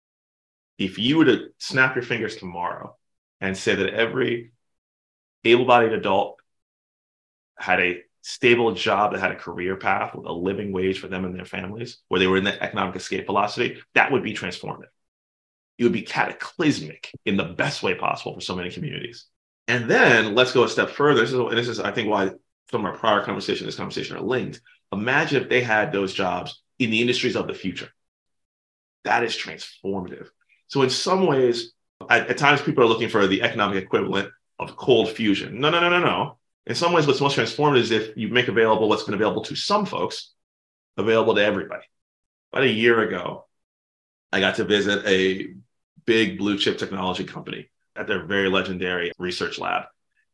If 0.78 0.98
you 0.98 1.17
were 1.17 1.26
to 1.26 1.50
snap 1.60 1.96
your 1.96 2.04
fingers 2.04 2.36
tomorrow 2.36 2.98
and 3.39 3.58
say 3.58 3.76
that 3.76 3.94
every 3.94 4.52
able-bodied 5.44 5.94
adult 5.94 6.39
had 7.58 7.80
a 7.80 8.02
stable 8.21 8.73
job 8.73 9.12
that 9.12 9.19
had 9.19 9.31
a 9.31 9.36
career 9.36 9.75
path 9.75 10.15
with 10.15 10.25
a 10.25 10.31
living 10.31 10.71
wage 10.71 10.99
for 10.99 11.07
them 11.07 11.25
and 11.25 11.36
their 11.36 11.45
families, 11.45 11.97
where 12.07 12.19
they 12.19 12.27
were 12.27 12.38
in 12.38 12.43
the 12.43 12.63
economic 12.63 12.95
escape 12.95 13.25
velocity, 13.25 13.81
that 13.95 14.12
would 14.12 14.23
be 14.23 14.34
transformative. 14.34 14.89
It 15.77 15.84
would 15.84 15.93
be 15.93 16.03
cataclysmic 16.03 17.12
in 17.25 17.38
the 17.38 17.43
best 17.43 17.81
way 17.81 17.95
possible 17.95 18.36
for 18.36 18.41
so 18.41 18.55
many 18.55 18.69
communities. 18.69 19.25
And 19.67 19.89
then 19.89 20.36
let's 20.36 20.51
go 20.51 20.63
a 20.63 20.69
step 20.69 20.89
further. 20.89 21.21
This 21.21 21.34
is, 21.34 21.39
this 21.51 21.67
is 21.67 21.79
I 21.79 21.91
think, 21.91 22.10
why 22.10 22.31
from 22.67 22.86
our 22.86 22.95
prior 22.95 23.23
conversation, 23.23 23.65
this 23.65 23.75
conversation 23.75 24.17
are 24.17 24.21
linked. 24.21 24.62
Imagine 24.91 25.41
if 25.41 25.49
they 25.49 25.62
had 25.62 25.91
those 25.91 26.13
jobs 26.13 26.62
in 26.77 26.91
the 26.91 27.01
industries 27.01 27.36
of 27.36 27.47
the 27.47 27.53
future. 27.53 27.89
That 29.03 29.23
is 29.23 29.36
transformative. 29.36 30.27
So, 30.67 30.84
in 30.84 30.89
some 30.89 31.25
ways, 31.25 31.73
at, 32.10 32.29
at 32.29 32.38
times 32.38 32.62
people 32.62 32.84
are 32.84 32.88
looking 32.88 33.10
for 33.10 33.25
the 33.25 33.41
economic 33.41 33.84
equivalent 33.84 34.29
of 34.60 34.75
cold 34.75 35.10
fusion. 35.10 35.60
No, 35.60 35.69
no, 35.69 35.79
no, 35.79 35.89
no, 35.89 35.99
no 35.99 36.38
in 36.67 36.76
some 36.76 36.93
ways, 36.93 37.08
what's 37.08 37.21
most 37.21 37.38
transformative 37.38 37.80
is 37.80 37.91
if 37.91 38.15
you 38.15 38.28
make 38.28 38.47
available 38.47 38.88
what's 38.88 39.04
been 39.04 39.13
available 39.13 39.43
to 39.43 39.56
some 39.56 39.86
folks, 39.86 40.34
available 40.97 41.36
to 41.36 41.43
everybody. 41.43 41.84
About 42.54 42.65
a 42.65 42.71
year 42.71 43.02
ago, 43.02 43.45
I 44.32 44.39
got 44.39 44.56
to 44.56 44.63
visit 44.63 45.06
a 45.06 45.54
big 46.06 46.38
blue 46.38 46.58
chip 46.58 46.78
technology 46.78 47.24
company 47.24 47.69
at 47.95 48.08
their 48.08 48.26
very 48.26 48.50
legendary 48.50 49.12
research 49.17 49.60
lab 49.60 49.86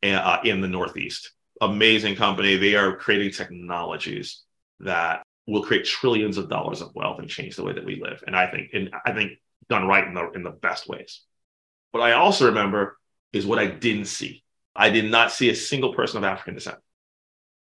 uh, 0.03 0.39
in 0.43 0.61
the 0.61 0.67
Northeast. 0.67 1.31
Amazing 1.61 2.15
company. 2.15 2.57
They 2.57 2.75
are 2.75 2.95
creating 2.95 3.31
technologies 3.31 4.43
that 4.81 5.23
will 5.47 5.63
create 5.63 5.85
trillions 5.85 6.37
of 6.37 6.49
dollars 6.49 6.81
of 6.81 6.93
wealth 6.93 7.19
and 7.19 7.29
change 7.29 7.55
the 7.55 7.63
way 7.63 7.73
that 7.73 7.85
we 7.85 8.01
live. 8.01 8.23
And 8.27 8.35
I 8.35 8.47
think, 8.47 8.71
and 8.73 8.91
I 9.05 9.13
think 9.13 9.33
done 9.69 9.87
right 9.87 10.05
in 10.05 10.13
the 10.13 10.29
in 10.31 10.43
the 10.43 10.51
best 10.51 10.87
ways. 10.87 11.21
What 11.91 12.03
I 12.03 12.13
also 12.13 12.47
remember 12.47 12.97
is 13.33 13.45
what 13.45 13.59
I 13.59 13.67
didn't 13.67 14.05
see. 14.05 14.43
I 14.77 14.91
did 14.91 15.09
not 15.09 15.31
see 15.31 15.49
a 15.49 15.55
single 15.55 15.93
person 15.93 16.19
of 16.19 16.23
African 16.23 16.53
descent 16.53 16.77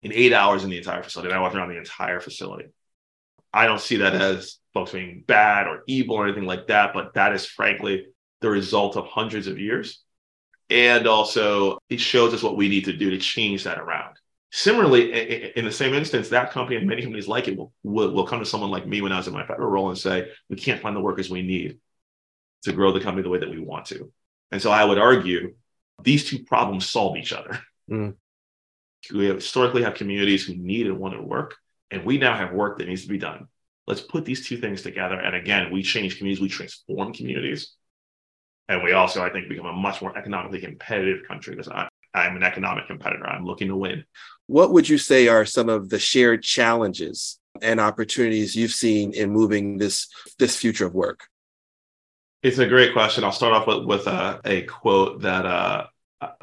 in 0.01 0.11
eight 0.11 0.33
hours 0.33 0.63
in 0.63 0.71
the 0.71 0.77
entire 0.77 1.03
facility. 1.03 1.29
And 1.29 1.37
I 1.37 1.41
walked 1.41 1.55
around 1.55 1.69
the 1.69 1.77
entire 1.77 2.19
facility. 2.19 2.65
I 3.53 3.67
don't 3.67 3.79
see 3.79 3.97
that 3.97 4.15
as 4.15 4.57
folks 4.73 4.91
being 4.91 5.23
bad 5.25 5.67
or 5.67 5.83
evil 5.87 6.15
or 6.15 6.25
anything 6.25 6.45
like 6.45 6.67
that, 6.67 6.93
but 6.93 7.13
that 7.13 7.33
is 7.33 7.45
frankly 7.45 8.07
the 8.41 8.49
result 8.49 8.97
of 8.97 9.05
hundreds 9.05 9.47
of 9.47 9.59
years. 9.59 10.03
And 10.69 11.07
also, 11.07 11.77
it 11.89 11.99
shows 11.99 12.33
us 12.33 12.41
what 12.41 12.57
we 12.57 12.69
need 12.69 12.85
to 12.85 12.93
do 12.93 13.11
to 13.11 13.19
change 13.19 13.63
that 13.63 13.79
around. 13.79 14.17
Similarly, 14.51 15.51
in 15.55 15.63
the 15.65 15.71
same 15.71 15.93
instance, 15.93 16.29
that 16.29 16.51
company 16.51 16.77
and 16.77 16.87
many 16.87 17.01
companies 17.01 17.27
like 17.27 17.47
it 17.47 17.57
will, 17.57 17.71
will, 17.83 18.11
will 18.11 18.25
come 18.25 18.39
to 18.39 18.45
someone 18.45 18.71
like 18.71 18.87
me 18.87 19.01
when 19.01 19.11
I 19.11 19.17
was 19.17 19.27
in 19.27 19.33
my 19.33 19.45
federal 19.45 19.69
role 19.69 19.89
and 19.89 19.97
say, 19.97 20.29
we 20.49 20.55
can't 20.55 20.81
find 20.81 20.95
the 20.95 21.01
workers 21.01 21.29
we 21.29 21.41
need 21.41 21.77
to 22.63 22.73
grow 22.73 22.91
the 22.91 22.99
company 22.99 23.21
the 23.21 23.29
way 23.29 23.39
that 23.39 23.49
we 23.49 23.59
want 23.59 23.85
to. 23.87 24.11
And 24.51 24.61
so 24.61 24.71
I 24.71 24.83
would 24.83 24.97
argue 24.97 25.53
these 26.03 26.25
two 26.25 26.43
problems 26.43 26.89
solve 26.89 27.17
each 27.17 27.33
other. 27.33 27.59
Mm. 27.89 28.15
We 29.13 29.27
have 29.27 29.35
historically 29.37 29.83
have 29.83 29.93
communities 29.93 30.45
who 30.45 30.55
need 30.55 30.87
and 30.87 30.97
want 30.97 31.13
to 31.13 31.21
work, 31.21 31.55
and 31.91 32.03
we 32.03 32.17
now 32.17 32.35
have 32.35 32.53
work 32.53 32.79
that 32.79 32.87
needs 32.87 33.03
to 33.03 33.09
be 33.09 33.17
done. 33.17 33.47
Let's 33.87 34.01
put 34.01 34.25
these 34.25 34.47
two 34.47 34.57
things 34.57 34.81
together. 34.81 35.19
And 35.19 35.35
again, 35.35 35.71
we 35.71 35.83
change 35.83 36.17
communities, 36.17 36.41
we 36.41 36.49
transform 36.49 37.13
communities. 37.13 37.73
And 38.67 38.81
we 38.81 38.93
also, 38.93 39.23
I 39.23 39.29
think, 39.29 39.47
become 39.47 39.67
a 39.67 39.73
much 39.73 40.01
more 40.01 40.17
economically 40.17 40.59
competitive 40.59 41.27
country 41.27 41.55
because 41.55 41.71
I, 41.71 41.87
I'm 42.15 42.35
an 42.35 42.43
economic 42.43 42.87
competitor. 42.87 43.27
I'm 43.27 43.45
looking 43.45 43.67
to 43.67 43.75
win. 43.75 44.03
What 44.47 44.71
would 44.73 44.89
you 44.89 44.97
say 44.97 45.27
are 45.27 45.45
some 45.45 45.69
of 45.69 45.89
the 45.89 45.99
shared 45.99 46.41
challenges 46.41 47.39
and 47.61 47.79
opportunities 47.79 48.55
you've 48.55 48.71
seen 48.71 49.13
in 49.13 49.29
moving 49.29 49.77
this 49.77 50.07
this 50.39 50.57
future 50.57 50.87
of 50.87 50.95
work? 50.95 51.27
It's 52.45 52.59
a 52.59 52.67
great 52.67 52.93
question. 52.93 53.23
I'll 53.23 53.31
start 53.31 53.53
off 53.53 53.65
with, 53.65 53.85
with 53.85 54.05
a, 54.05 54.39
a 54.45 54.61
quote 54.61 55.23
that 55.23 55.47
uh, 55.47 55.87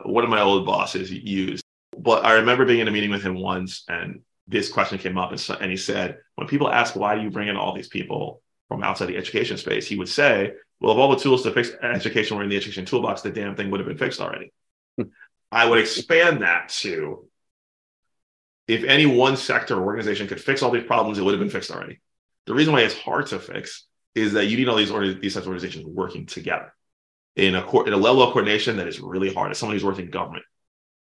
one 0.03 0.25
of 0.25 0.31
my 0.31 0.41
old 0.41 0.67
bosses 0.67 1.13
used. 1.13 1.63
But 1.97 2.25
I 2.25 2.33
remember 2.33 2.65
being 2.65 2.81
in 2.81 2.89
a 2.89 2.91
meeting 2.91 3.11
with 3.11 3.23
him 3.23 3.39
once, 3.39 3.85
and 3.89 4.23
this 4.49 4.69
question 4.69 4.99
came 4.99 5.17
up, 5.17 5.31
and, 5.31 5.39
so, 5.39 5.55
and 5.55 5.71
he 5.71 5.77
said, 5.77 6.19
"When 6.35 6.49
people 6.49 6.69
ask 6.69 6.97
why 6.97 7.15
do 7.15 7.23
you 7.23 7.31
bring 7.31 7.47
in 7.47 7.57
all 7.57 7.73
these 7.73 7.87
people 7.87 8.43
from 8.67 8.83
outside 8.83 9.07
the 9.07 9.17
education 9.17 9.57
space, 9.59 9.87
he 9.87 9.95
would 9.95 10.09
say, 10.09 10.55
well, 10.81 10.91
if 10.91 10.99
all 10.99 11.11
the 11.11 11.23
tools 11.23 11.45
to 11.45 11.53
fix 11.53 11.71
education 11.81 12.37
were 12.37 12.43
in 12.43 12.49
the 12.49 12.57
education 12.57 12.85
toolbox, 12.85 13.23
the 13.23 13.31
damn 13.31 13.55
thing 13.55 13.71
would 13.71 13.79
have 13.79 13.89
been 13.89 13.97
fixed 13.97 14.21
already." 14.21 14.53
Hmm. 14.97 15.05
I 15.53 15.69
would 15.69 15.79
expand 15.79 16.43
that 16.43 16.71
to 16.81 17.29
if 18.67 18.83
any 18.83 19.07
one 19.07 19.37
sector 19.37 19.79
or 19.79 19.85
organization 19.85 20.27
could 20.27 20.41
fix 20.41 20.65
all 20.65 20.73
these 20.73 20.83
problems, 20.83 21.19
it 21.19 21.23
would 21.23 21.35
have 21.35 21.41
been 21.41 21.49
fixed 21.49 21.71
already. 21.71 22.01
The 22.47 22.55
reason 22.55 22.73
why 22.73 22.81
it's 22.81 22.99
hard 22.99 23.29
to 23.29 23.39
fix 23.39 23.87
is 24.15 24.33
that 24.35 24.47
you 24.47 24.57
need 24.57 24.69
all 24.69 24.77
these 24.77 24.91
these 25.21 25.35
types 25.35 25.47
of 25.47 25.53
organizations 25.53 25.87
working 25.87 26.27
together 26.27 26.73
in 27.37 27.55
a 27.55 27.81
in 27.83 27.93
a 27.93 27.97
level 27.97 28.23
of 28.23 28.33
coordination 28.33 28.77
that 28.77 28.89
is 28.89 29.01
really 29.01 29.33
hard. 29.33 29.51
As 29.51 29.59
someone 29.59 29.75
who's 29.75 29.85
worked 29.85 29.99
in 29.99 30.11
government, 30.11 30.45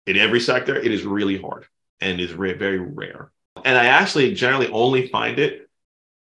in 0.06 0.16
every 0.16 0.40
sector, 0.40 0.76
it 0.76 0.90
is 0.90 1.04
really 1.04 1.40
hard 1.40 1.66
and 2.00 2.20
is 2.20 2.30
very, 2.30 2.78
rare. 2.78 3.30
And 3.64 3.76
I 3.76 3.86
actually 3.86 4.34
generally 4.34 4.68
only 4.68 5.08
find 5.08 5.38
it 5.38 5.68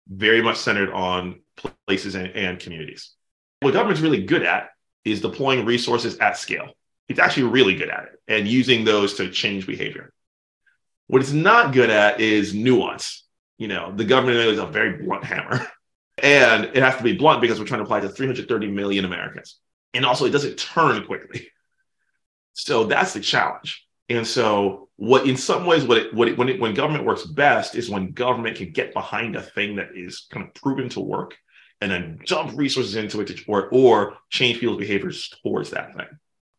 very 0.08 0.42
much 0.42 0.58
centered 0.58 0.92
on 0.92 1.42
places 1.88 2.16
and, 2.16 2.28
and 2.28 2.60
communities. 2.60 3.12
What 3.60 3.74
government's 3.74 4.02
really 4.02 4.24
good 4.24 4.44
at 4.44 4.70
is 5.04 5.22
deploying 5.22 5.66
resources 5.66 6.18
at 6.20 6.38
scale. 6.38 6.70
It's 7.10 7.20
actually 7.20 7.44
really 7.44 7.76
good 7.76 7.90
at 7.90 8.06
it 8.06 8.22
and 8.28 8.48
using 8.48 8.86
those 8.86 9.16
to 9.16 9.30
change 9.30 9.68
behavior. 9.68 10.14
What 11.08 11.22
it's 11.22 11.32
not 11.32 11.74
good 11.74 11.90
at 11.90 12.20
is 12.20 12.54
nuance. 12.54 13.24
You 13.58 13.68
know, 13.68 13.94
the 13.96 14.06
government 14.06 14.38
is 14.38 14.60
a 14.60 14.66
very 14.66 15.04
blunt 15.04 15.24
hammer. 15.24 15.68
And 16.22 16.66
it 16.66 16.78
has 16.78 16.96
to 16.98 17.04
be 17.04 17.18
blunt 17.18 17.42
because 17.42 17.60
we're 17.60 17.66
trying 17.66 17.80
to 17.80 17.86
apply 17.86 18.00
to 18.02 18.10
330 18.10 18.72
million 18.72 19.06
Americans. 19.06 19.60
And 19.94 20.06
also, 20.06 20.26
it 20.26 20.32
doesn't 20.32 20.58
turn 20.58 21.06
quickly. 21.06 21.48
So 22.54 22.86
that's 22.86 23.14
the 23.14 23.20
challenge. 23.20 23.86
And 24.08 24.26
so, 24.26 24.90
what 24.98 25.28
in 25.28 25.36
some 25.36 25.66
ways, 25.66 25.84
what 25.84 25.98
it, 25.98 26.14
what 26.14 26.28
it, 26.28 26.38
when 26.38 26.48
it, 26.48 26.60
when 26.60 26.74
government 26.74 27.06
works 27.06 27.24
best 27.24 27.76
is 27.76 27.90
when 27.90 28.12
government 28.12 28.58
can 28.58 28.72
get 28.72 28.94
behind 28.94 29.36
a 29.36 29.42
thing 29.42 29.76
that 29.76 29.90
is 29.96 30.28
kind 30.32 30.46
of 30.46 30.54
proven 30.54 30.90
to 30.90 31.00
work, 31.00 31.36
and 31.82 31.92
then 31.92 32.20
dump 32.26 32.54
resources 32.56 32.96
into 32.96 33.20
it 33.22 33.28
to, 33.28 33.44
or 33.48 33.68
or 33.72 34.18
change 34.30 34.60
people's 34.60 34.80
behaviors 34.80 35.34
towards 35.44 35.72
that 35.72 35.96
thing. 35.96 36.08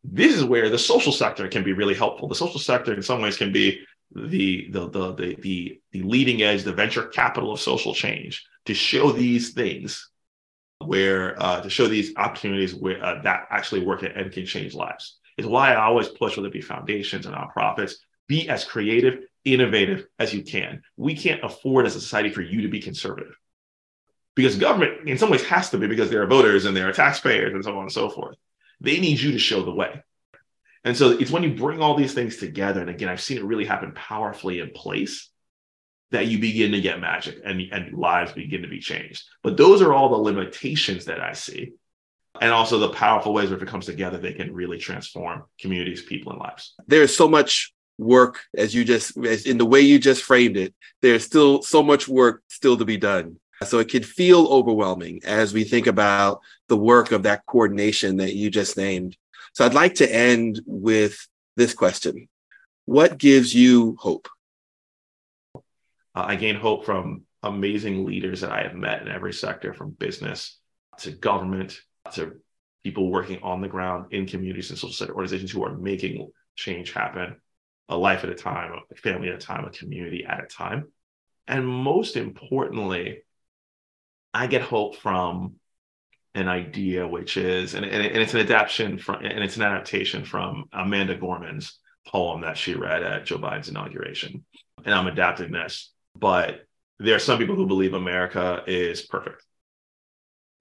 This 0.03 0.35
is 0.35 0.43
where 0.43 0.69
the 0.69 0.77
social 0.77 1.11
sector 1.11 1.47
can 1.47 1.63
be 1.63 1.73
really 1.73 1.95
helpful. 1.95 2.27
The 2.27 2.35
social 2.35 2.59
sector, 2.59 2.93
in 2.93 3.01
some 3.01 3.21
ways, 3.21 3.37
can 3.37 3.51
be 3.51 3.79
the 4.13 4.69
the 4.71 4.89
the 4.89 5.13
the 5.13 5.35
the, 5.39 5.81
the 5.91 6.01
leading 6.03 6.41
edge, 6.41 6.63
the 6.63 6.73
venture 6.73 7.03
capital 7.03 7.51
of 7.51 7.59
social 7.59 7.93
change 7.93 8.45
to 8.65 8.73
show 8.73 9.11
these 9.11 9.53
things 9.53 10.09
where 10.79 11.41
uh, 11.41 11.61
to 11.61 11.69
show 11.69 11.87
these 11.87 12.13
opportunities 12.15 12.75
where 12.75 13.03
uh, 13.03 13.21
that 13.23 13.47
actually 13.49 13.85
work 13.85 14.03
and 14.03 14.31
can 14.31 14.45
change 14.45 14.73
lives. 14.73 15.17
Is 15.37 15.45
why 15.45 15.73
I 15.73 15.85
always 15.85 16.07
push 16.07 16.35
whether 16.35 16.47
it 16.47 16.53
be 16.53 16.61
foundations 16.61 17.25
and 17.25 17.35
nonprofits, 17.35 17.93
be 18.27 18.49
as 18.49 18.65
creative, 18.65 19.19
innovative 19.45 20.07
as 20.17 20.33
you 20.33 20.43
can. 20.43 20.81
We 20.95 21.15
can't 21.15 21.43
afford 21.43 21.85
as 21.85 21.95
a 21.95 22.01
society 22.01 22.29
for 22.29 22.41
you 22.41 22.61
to 22.63 22.69
be 22.69 22.79
conservative. 22.79 23.35
Because 24.35 24.55
government, 24.55 25.07
in 25.07 25.17
some 25.17 25.29
ways, 25.29 25.43
has 25.45 25.69
to 25.71 25.77
be 25.77 25.87
because 25.87 26.09
there 26.09 26.21
are 26.21 26.27
voters 26.27 26.65
and 26.65 26.75
there 26.75 26.89
are 26.89 26.93
taxpayers 26.93 27.53
and 27.53 27.63
so 27.63 27.75
on 27.75 27.83
and 27.83 27.91
so 27.91 28.09
forth. 28.09 28.35
They 28.81 28.99
need 28.99 29.19
you 29.19 29.31
to 29.31 29.39
show 29.39 29.63
the 29.63 29.73
way. 29.73 30.03
And 30.87 30.95
so 30.95 31.09
it's 31.11 31.31
when 31.31 31.43
you 31.43 31.53
bring 31.53 31.81
all 31.81 31.95
these 31.95 32.13
things 32.13 32.37
together, 32.37 32.79
and 32.79 32.89
again, 32.89 33.09
I've 33.09 33.19
seen 33.19 33.37
it 33.37 33.43
really 33.43 33.65
happen 33.65 33.91
powerfully 33.93 34.61
in 34.61 34.69
place 34.69 35.29
that 36.11 36.27
you 36.27 36.39
begin 36.39 36.71
to 36.71 36.79
get 36.79 37.01
magic 37.01 37.39
and, 37.43 37.59
and 37.73 37.93
lives 37.93 38.31
begin 38.31 38.61
to 38.61 38.69
be 38.69 38.79
changed. 38.79 39.25
But 39.43 39.57
those 39.57 39.81
are 39.81 39.93
all 39.93 40.07
the 40.07 40.15
limitations 40.15 41.03
that 41.05 41.19
I 41.19 41.33
see. 41.33 41.73
And 42.39 42.53
also 42.53 42.79
the 42.79 42.91
powerful 42.91 43.33
ways 43.33 43.49
where 43.49 43.57
if 43.57 43.63
it 43.63 43.67
comes 43.67 43.85
together, 43.85 44.17
they 44.17 44.31
can 44.31 44.53
really 44.53 44.77
transform 44.77 45.43
communities, 45.59 46.03
people, 46.03 46.31
and 46.31 46.39
lives. 46.39 46.73
There's 46.87 47.13
so 47.13 47.27
much 47.27 47.73
work 47.97 48.39
as 48.55 48.73
you 48.73 48.85
just 48.85 49.17
as 49.17 49.45
in 49.45 49.57
the 49.57 49.65
way 49.65 49.81
you 49.81 49.99
just 49.99 50.23
framed 50.23 50.55
it. 50.55 50.73
There's 51.01 51.25
still 51.25 51.63
so 51.63 51.83
much 51.83 52.07
work 52.07 52.43
still 52.47 52.77
to 52.77 52.85
be 52.85 52.95
done. 52.95 53.41
So 53.65 53.79
it 53.79 53.89
can 53.89 54.03
feel 54.03 54.47
overwhelming 54.47 55.21
as 55.25 55.53
we 55.53 55.63
think 55.65 55.87
about 55.87 56.41
the 56.69 56.77
work 56.77 57.11
of 57.11 57.23
that 57.23 57.45
coordination 57.45 58.17
that 58.17 58.35
you 58.35 58.49
just 58.49 58.77
named. 58.77 59.17
So 59.57 59.65
I'd 59.65 59.73
like 59.73 59.95
to 59.95 60.15
end 60.15 60.61
with 60.67 61.27
this 61.55 61.73
question. 61.73 62.29
What 62.85 63.17
gives 63.17 63.55
you 63.55 63.95
hope? 63.99 64.27
Uh, 65.55 65.59
I 66.13 66.35
gain 66.35 66.57
hope 66.57 66.85
from 66.85 67.23
amazing 67.41 68.05
leaders 68.05 68.41
that 68.41 68.51
I 68.51 68.61
have 68.61 68.75
met 68.75 69.01
in 69.01 69.07
every 69.07 69.33
sector, 69.33 69.73
from 69.73 69.89
business 69.89 70.59
to 70.99 71.09
government 71.09 71.81
to 72.13 72.33
people 72.83 73.09
working 73.09 73.39
on 73.41 73.61
the 73.61 73.67
ground 73.67 74.13
in 74.13 74.27
communities 74.27 74.69
and 74.69 74.77
social 74.77 74.93
sector 74.93 75.15
organizations 75.15 75.49
who 75.49 75.65
are 75.65 75.75
making 75.75 76.29
change 76.55 76.93
happen, 76.93 77.37
a 77.89 77.97
life 77.97 78.23
at 78.23 78.29
a 78.29 78.35
time, 78.35 78.73
a 78.91 78.95
family 78.95 79.29
at 79.29 79.33
a 79.33 79.39
time, 79.39 79.65
a 79.65 79.71
community 79.71 80.23
at 80.23 80.43
a 80.43 80.45
time. 80.45 80.91
And 81.47 81.67
most 81.67 82.15
importantly, 82.15 83.23
I 84.35 84.45
get 84.45 84.61
hope 84.61 84.97
from 84.97 85.55
an 86.35 86.47
idea, 86.47 87.07
which 87.07 87.37
is, 87.37 87.73
and, 87.73 87.85
and, 87.85 88.03
it's 88.03 88.33
an 88.33 88.39
adaptation 88.39 88.97
from, 88.97 89.23
and 89.25 89.43
it's 89.43 89.57
an 89.57 89.63
adaptation 89.63 90.23
from 90.23 90.65
Amanda 90.71 91.15
Gorman's 91.15 91.79
poem 92.07 92.41
that 92.41 92.57
she 92.57 92.75
read 92.75 93.03
at 93.03 93.25
Joe 93.25 93.37
Biden's 93.37 93.69
inauguration. 93.69 94.45
And 94.85 94.93
I'm 94.93 95.07
adapting 95.07 95.51
this 95.51 95.91
but 96.19 96.61
there 96.99 97.15
are 97.15 97.19
some 97.19 97.37
people 97.37 97.55
who 97.55 97.67
believe 97.67 97.93
America 97.93 98.63
is 98.65 99.01
perfect. 99.01 99.43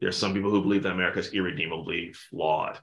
There 0.01 0.09
are 0.09 0.13
some 0.13 0.35
people 0.35 0.51
who 0.51 0.63
believe 0.63 0.83
that 0.83 0.93
America 0.93 1.19
is 1.19 1.33
irredeemably 1.33 2.13
flawed. 2.13 2.79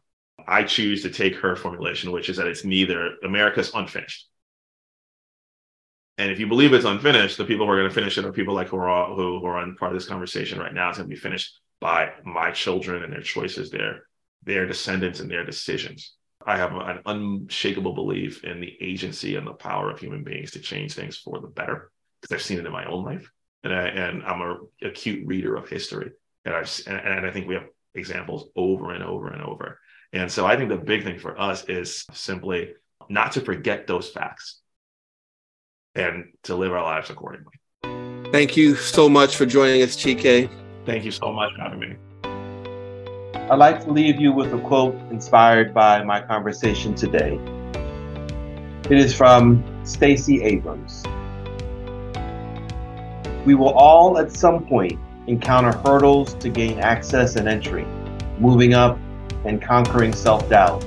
I 0.47 0.63
choose 0.63 1.03
to 1.03 1.11
take 1.11 1.35
her 1.37 1.55
formulation, 1.55 2.11
which 2.11 2.29
is 2.29 2.37
that 2.37 2.47
it's 2.47 2.65
neither 2.65 3.15
America's 3.23 3.71
unfinished. 3.73 4.27
And 6.17 6.31
if 6.31 6.39
you 6.39 6.47
believe 6.47 6.73
it's 6.73 6.85
unfinished, 6.85 7.37
the 7.37 7.45
people 7.45 7.65
who 7.65 7.71
are 7.71 7.77
going 7.77 7.89
to 7.89 7.93
finish 7.93 8.17
it 8.17 8.25
are 8.25 8.31
people 8.31 8.55
like 8.55 8.69
who 8.69 8.77
are 8.77 9.07
who, 9.15 9.39
who 9.39 9.45
are 9.45 9.57
on 9.57 9.75
part 9.75 9.91
of 9.91 9.97
this 9.97 10.07
conversation 10.07 10.59
right 10.59 10.73
now. 10.73 10.89
It's 10.89 10.97
going 10.97 11.09
to 11.09 11.15
be 11.15 11.19
finished 11.19 11.59
by 11.83 12.13
my 12.23 12.49
children 12.49 13.03
and 13.03 13.11
their 13.11 13.21
choices, 13.21 13.69
their 13.69 14.07
their 14.43 14.65
descendants 14.65 15.19
and 15.19 15.29
their 15.29 15.43
decisions. 15.43 16.13
I 16.45 16.55
have 16.57 16.73
an 16.73 16.99
unshakable 17.05 17.93
belief 17.93 18.45
in 18.45 18.61
the 18.61 18.73
agency 18.81 19.35
and 19.35 19.45
the 19.45 19.53
power 19.53 19.91
of 19.91 19.99
human 19.99 20.23
beings 20.23 20.51
to 20.51 20.59
change 20.59 20.93
things 20.93 21.17
for 21.17 21.41
the 21.41 21.47
better 21.47 21.91
because 22.21 22.33
I've 22.33 22.41
seen 22.41 22.59
it 22.59 22.65
in 22.65 22.71
my 22.71 22.85
own 22.85 23.03
life, 23.03 23.29
and 23.65 23.75
I 23.75 23.87
and 23.87 24.23
I'm 24.23 24.41
a 24.41 24.57
acute 24.81 25.27
reader 25.27 25.57
of 25.57 25.67
history, 25.67 26.11
and 26.45 26.55
I've 26.55 26.71
and, 26.87 26.97
and 26.97 27.25
I 27.25 27.31
think 27.31 27.47
we 27.47 27.55
have 27.55 27.67
examples 27.93 28.49
over 28.55 28.93
and 28.93 29.03
over 29.03 29.27
and 29.27 29.41
over. 29.41 29.77
And 30.13 30.31
so 30.31 30.45
I 30.45 30.55
think 30.55 30.69
the 30.69 30.77
big 30.77 31.03
thing 31.03 31.19
for 31.19 31.37
us 31.37 31.65
is 31.65 32.05
simply 32.13 32.75
not 33.09 33.33
to 33.33 33.41
forget 33.41 33.87
those 33.87 34.09
facts 34.09 34.61
and 35.95 36.31
to 36.43 36.55
live 36.55 36.71
our 36.71 36.83
lives 36.83 37.09
accordingly. 37.09 37.55
Thank 38.31 38.55
you 38.55 38.75
so 38.75 39.09
much 39.09 39.35
for 39.35 39.45
joining 39.45 39.81
us, 39.81 39.97
Chike. 39.97 40.62
Thank 40.85 41.05
you 41.05 41.11
so 41.11 41.31
much 41.31 41.53
for 41.55 41.61
having 41.61 41.79
me. 41.79 41.95
I'd 43.49 43.55
like 43.59 43.83
to 43.85 43.91
leave 43.91 44.19
you 44.19 44.33
with 44.33 44.53
a 44.53 44.59
quote 44.59 44.95
inspired 45.11 45.73
by 45.73 46.03
my 46.03 46.21
conversation 46.21 46.93
today. 46.93 47.39
It 48.89 48.97
is 48.97 49.15
from 49.15 49.63
Stacey 49.85 50.43
Abrams. 50.43 51.03
We 53.45 53.55
will 53.55 53.73
all 53.73 54.17
at 54.17 54.31
some 54.31 54.65
point 54.65 54.99
encounter 55.27 55.71
hurdles 55.71 56.33
to 56.35 56.49
gain 56.49 56.79
access 56.79 57.37
and 57.37 57.47
entry, 57.47 57.85
moving 58.39 58.73
up 58.73 58.99
and 59.45 59.61
conquering 59.61 60.11
self 60.11 60.49
doubt. 60.49 60.81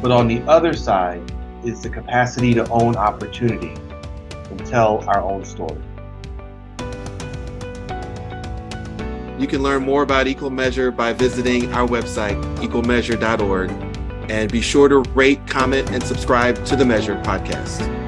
But 0.00 0.10
on 0.10 0.26
the 0.26 0.42
other 0.48 0.72
side 0.72 1.22
is 1.64 1.82
the 1.82 1.90
capacity 1.90 2.54
to 2.54 2.66
own 2.70 2.96
opportunity 2.96 3.74
and 4.50 4.66
tell 4.66 5.04
our 5.08 5.20
own 5.20 5.44
story. 5.44 5.82
You 9.38 9.46
can 9.46 9.62
learn 9.62 9.82
more 9.82 10.02
about 10.02 10.26
Equal 10.26 10.50
Measure 10.50 10.90
by 10.90 11.12
visiting 11.12 11.72
our 11.74 11.86
website, 11.86 12.42
equalmeasure.org, 12.56 13.70
and 14.30 14.50
be 14.50 14.60
sure 14.60 14.88
to 14.88 14.98
rate, 15.14 15.46
comment, 15.46 15.90
and 15.90 16.02
subscribe 16.02 16.64
to 16.64 16.76
the 16.76 16.84
Measure 16.84 17.16
podcast. 17.16 18.05